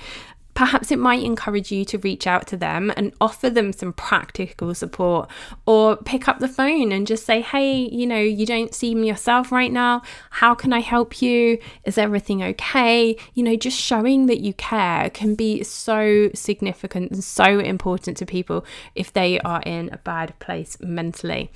perhaps 0.63 0.93
it 0.93 0.99
might 1.01 1.25
encourage 1.25 1.73
you 1.73 1.85
to 1.85 1.99
reach 1.99 2.25
out 2.25 2.47
to 2.47 2.57
them 2.57 2.93
and 2.97 3.13
offer 3.21 3.51
them 3.51 3.73
some 3.73 3.93
practical 3.93 4.73
support 4.77 5.29
or 5.67 5.97
pick 5.97 6.29
up 6.29 6.39
the 6.39 6.47
phone 6.47 6.93
and 6.93 7.05
just 7.05 7.27
say 7.27 7.41
hey 7.41 7.89
you 7.91 8.07
know 8.07 8.21
you 8.21 8.47
don't 8.47 8.73
seem 8.73 9.03
yourself 9.03 9.51
right 9.51 9.73
now. 9.73 10.01
How 10.31 10.55
can 10.55 10.73
i 10.73 10.79
help 10.79 11.21
you? 11.21 11.59
Is 11.83 11.99
everything 11.99 12.45
okay? 12.45 13.17
You 13.35 13.43
know 13.43 13.57
just 13.57 13.77
showing 13.77 14.27
that 14.27 14.39
you 14.39 14.55
care 14.55 15.11
can 15.11 15.35
be 15.35 15.65
so 15.65 16.31
significant 16.33 17.11
and 17.11 17.25
so 17.25 17.59
important 17.59 18.17
to 18.19 18.25
people 18.25 18.65
if 18.95 19.13
they 19.13 19.41
are 19.41 19.63
in 19.63 19.91
a 19.93 19.99
bad 19.99 20.39
place 20.39 20.77
mentally 20.81 21.51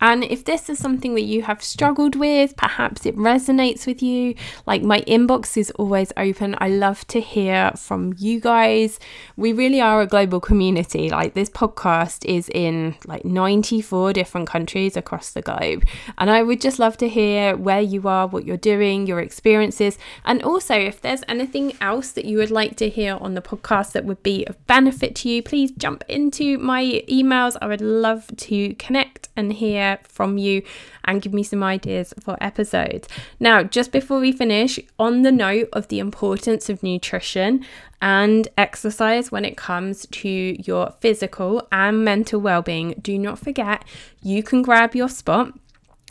and 0.00 0.24
if 0.24 0.44
this 0.44 0.70
is 0.70 0.78
something 0.78 1.14
that 1.14 1.22
you 1.22 1.42
have 1.42 1.62
struggled 1.62 2.16
with, 2.16 2.56
perhaps 2.56 3.04
it 3.04 3.16
resonates 3.16 3.86
with 3.86 4.02
you, 4.02 4.34
like 4.66 4.82
my 4.82 5.00
inbox 5.02 5.56
is 5.56 5.70
always 5.72 6.12
open. 6.16 6.54
I 6.58 6.68
love 6.68 7.06
to 7.08 7.20
hear 7.20 7.72
from 7.76 8.14
you 8.16 8.40
guys. 8.40 8.98
We 9.36 9.52
really 9.52 9.80
are 9.80 10.00
a 10.00 10.06
global 10.06 10.40
community. 10.40 11.10
Like 11.10 11.34
this 11.34 11.50
podcast 11.50 12.24
is 12.24 12.48
in 12.54 12.96
like 13.06 13.24
94 13.24 14.12
different 14.14 14.48
countries 14.48 14.96
across 14.96 15.30
the 15.30 15.42
globe. 15.42 15.84
And 16.18 16.30
I 16.30 16.42
would 16.42 16.60
just 16.60 16.78
love 16.78 16.96
to 16.98 17.08
hear 17.08 17.56
where 17.56 17.80
you 17.80 18.08
are, 18.08 18.26
what 18.26 18.46
you're 18.46 18.56
doing, 18.56 19.06
your 19.06 19.20
experiences. 19.20 19.98
And 20.24 20.42
also, 20.42 20.74
if 20.74 21.00
there's 21.00 21.22
anything 21.28 21.74
else 21.80 22.12
that 22.12 22.24
you 22.24 22.38
would 22.38 22.50
like 22.50 22.76
to 22.76 22.88
hear 22.88 23.16
on 23.20 23.34
the 23.34 23.42
podcast 23.42 23.92
that 23.92 24.04
would 24.04 24.22
be 24.22 24.46
of 24.46 24.64
benefit 24.66 25.14
to 25.16 25.28
you, 25.28 25.42
please 25.42 25.72
jump 25.72 26.04
into 26.08 26.58
my 26.58 27.02
emails. 27.08 27.56
I 27.60 27.66
would 27.66 27.80
love 27.80 28.34
to 28.36 28.74
connect 28.74 29.28
and 29.36 29.52
hear 29.52 29.89
from 29.98 30.38
you 30.38 30.62
and 31.04 31.22
give 31.22 31.32
me 31.32 31.42
some 31.42 31.62
ideas 31.62 32.14
for 32.20 32.36
episodes. 32.40 33.08
Now, 33.38 33.62
just 33.62 33.92
before 33.92 34.20
we 34.20 34.32
finish, 34.32 34.78
on 34.98 35.22
the 35.22 35.32
note 35.32 35.68
of 35.72 35.88
the 35.88 35.98
importance 35.98 36.68
of 36.68 36.82
nutrition 36.82 37.64
and 38.02 38.48
exercise 38.56 39.30
when 39.30 39.44
it 39.44 39.56
comes 39.56 40.06
to 40.06 40.28
your 40.28 40.94
physical 41.00 41.66
and 41.70 42.04
mental 42.04 42.40
well-being, 42.40 42.94
do 43.00 43.18
not 43.18 43.38
forget 43.38 43.84
you 44.22 44.42
can 44.42 44.62
grab 44.62 44.94
your 44.94 45.08
spot 45.08 45.52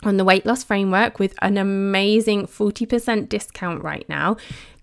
on 0.02 0.16
the 0.16 0.24
weight 0.24 0.46
loss 0.46 0.64
framework 0.64 1.18
with 1.18 1.34
an 1.42 1.58
amazing 1.58 2.46
40% 2.46 3.28
discount 3.28 3.82
right 3.82 4.08
now. 4.08 4.36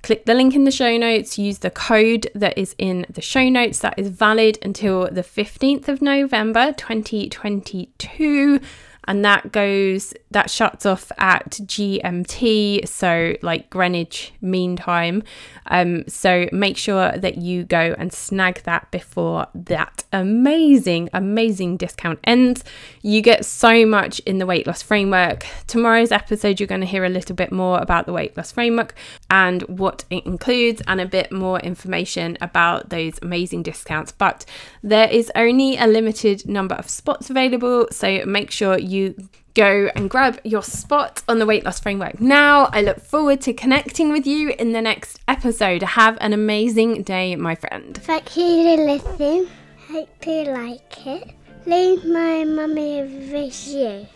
Click 0.08 0.24
the 0.24 0.34
link 0.34 0.56
in 0.56 0.64
the 0.64 0.72
show 0.72 0.96
notes, 0.96 1.38
use 1.38 1.58
the 1.58 1.70
code 1.70 2.32
that 2.34 2.58
is 2.58 2.74
in 2.78 3.06
the 3.10 3.20
show 3.20 3.50
notes 3.50 3.80
that 3.80 4.00
is 4.00 4.08
valid 4.08 4.58
until 4.62 5.10
the 5.12 5.22
15th 5.22 5.90
of 5.90 6.02
November 6.02 6.72
2022 6.72 8.62
and 9.08 9.24
that 9.24 9.52
goes 9.52 10.14
that 10.32 10.50
shuts 10.50 10.86
off 10.86 11.12
at 11.18 11.52
GMT, 11.52 12.88
so 12.88 13.36
like 13.42 13.70
Greenwich 13.70 14.34
Mean 14.42 14.76
Time. 14.76 15.24
Um, 15.68 16.08
so 16.08 16.48
make 16.52 16.78
sure 16.78 17.12
that 17.18 17.38
you 17.38 17.64
go 17.64 17.96
and 17.98 18.12
snag 18.12 18.64
that 18.64 18.92
before 18.92 19.48
that 19.56 20.04
amazing, 20.12 21.10
amazing 21.14 21.78
discount 21.78 22.20
ends. 22.26 22.64
You 23.02 23.22
get 23.22 23.46
so 23.46 23.86
much 23.86 24.20
in 24.20 24.38
the 24.38 24.46
weight 24.46 24.68
loss 24.68 24.82
framework. 24.82 25.46
Tomorrow's 25.66 26.12
episode, 26.12 26.60
you're 26.60 26.68
going 26.68 26.82
to 26.82 26.88
hear 26.88 27.06
a 27.06 27.10
little 27.10 27.36
bit 27.36 27.52
more 27.52 27.80
about 27.80 28.06
the 28.06 28.14
weight 28.14 28.36
loss 28.36 28.52
framework 28.52 28.94
and 29.30 29.62
what 29.64 30.04
it 30.10 30.26
includes, 30.26 30.82
and 30.88 31.00
a 31.00 31.06
bit 31.06 31.32
more 31.32 31.60
information 31.60 32.38
about 32.42 32.90
those 32.90 33.18
amazing 33.22 33.64
discounts. 33.64 34.12
But 34.12 34.46
there 34.84 35.10
is 35.10 35.32
only 35.36 35.78
a 35.78 35.88
limited 35.88 36.48
number 36.48 36.76
of 36.76 36.90
spots 36.90 37.30
available, 37.30 37.88
so 37.92 38.26
make 38.26 38.52
sure 38.52 38.78
you 38.78 38.97
you 38.98 39.30
go 39.54 39.90
and 39.96 40.10
grab 40.10 40.40
your 40.44 40.64
spot 40.64 41.24
on 41.28 41.40
the 41.40 41.46
weight 41.46 41.64
loss 41.66 41.80
framework 41.80 42.20
now. 42.20 42.70
I 42.72 42.82
look 42.82 43.00
forward 43.00 43.42
to 43.42 43.54
connecting 43.54 44.12
with 44.12 44.28
you 44.28 44.54
in 44.60 44.72
the 44.72 44.82
next 44.82 45.20
episode. 45.28 45.82
Have 45.82 46.18
an 46.22 46.34
amazing 46.34 47.04
day, 47.04 47.36
my 47.36 47.56
friend. 47.56 47.98
Thank 47.98 48.38
you 48.38 48.64
for 48.64 48.84
listening. 48.84 49.48
Hope 49.90 50.28
you 50.28 50.44
like 50.44 51.08
it. 51.08 51.34
Leave 51.66 52.06
my 52.06 52.44
mummy 52.44 53.00
a 53.00 53.06
review. 53.06 54.08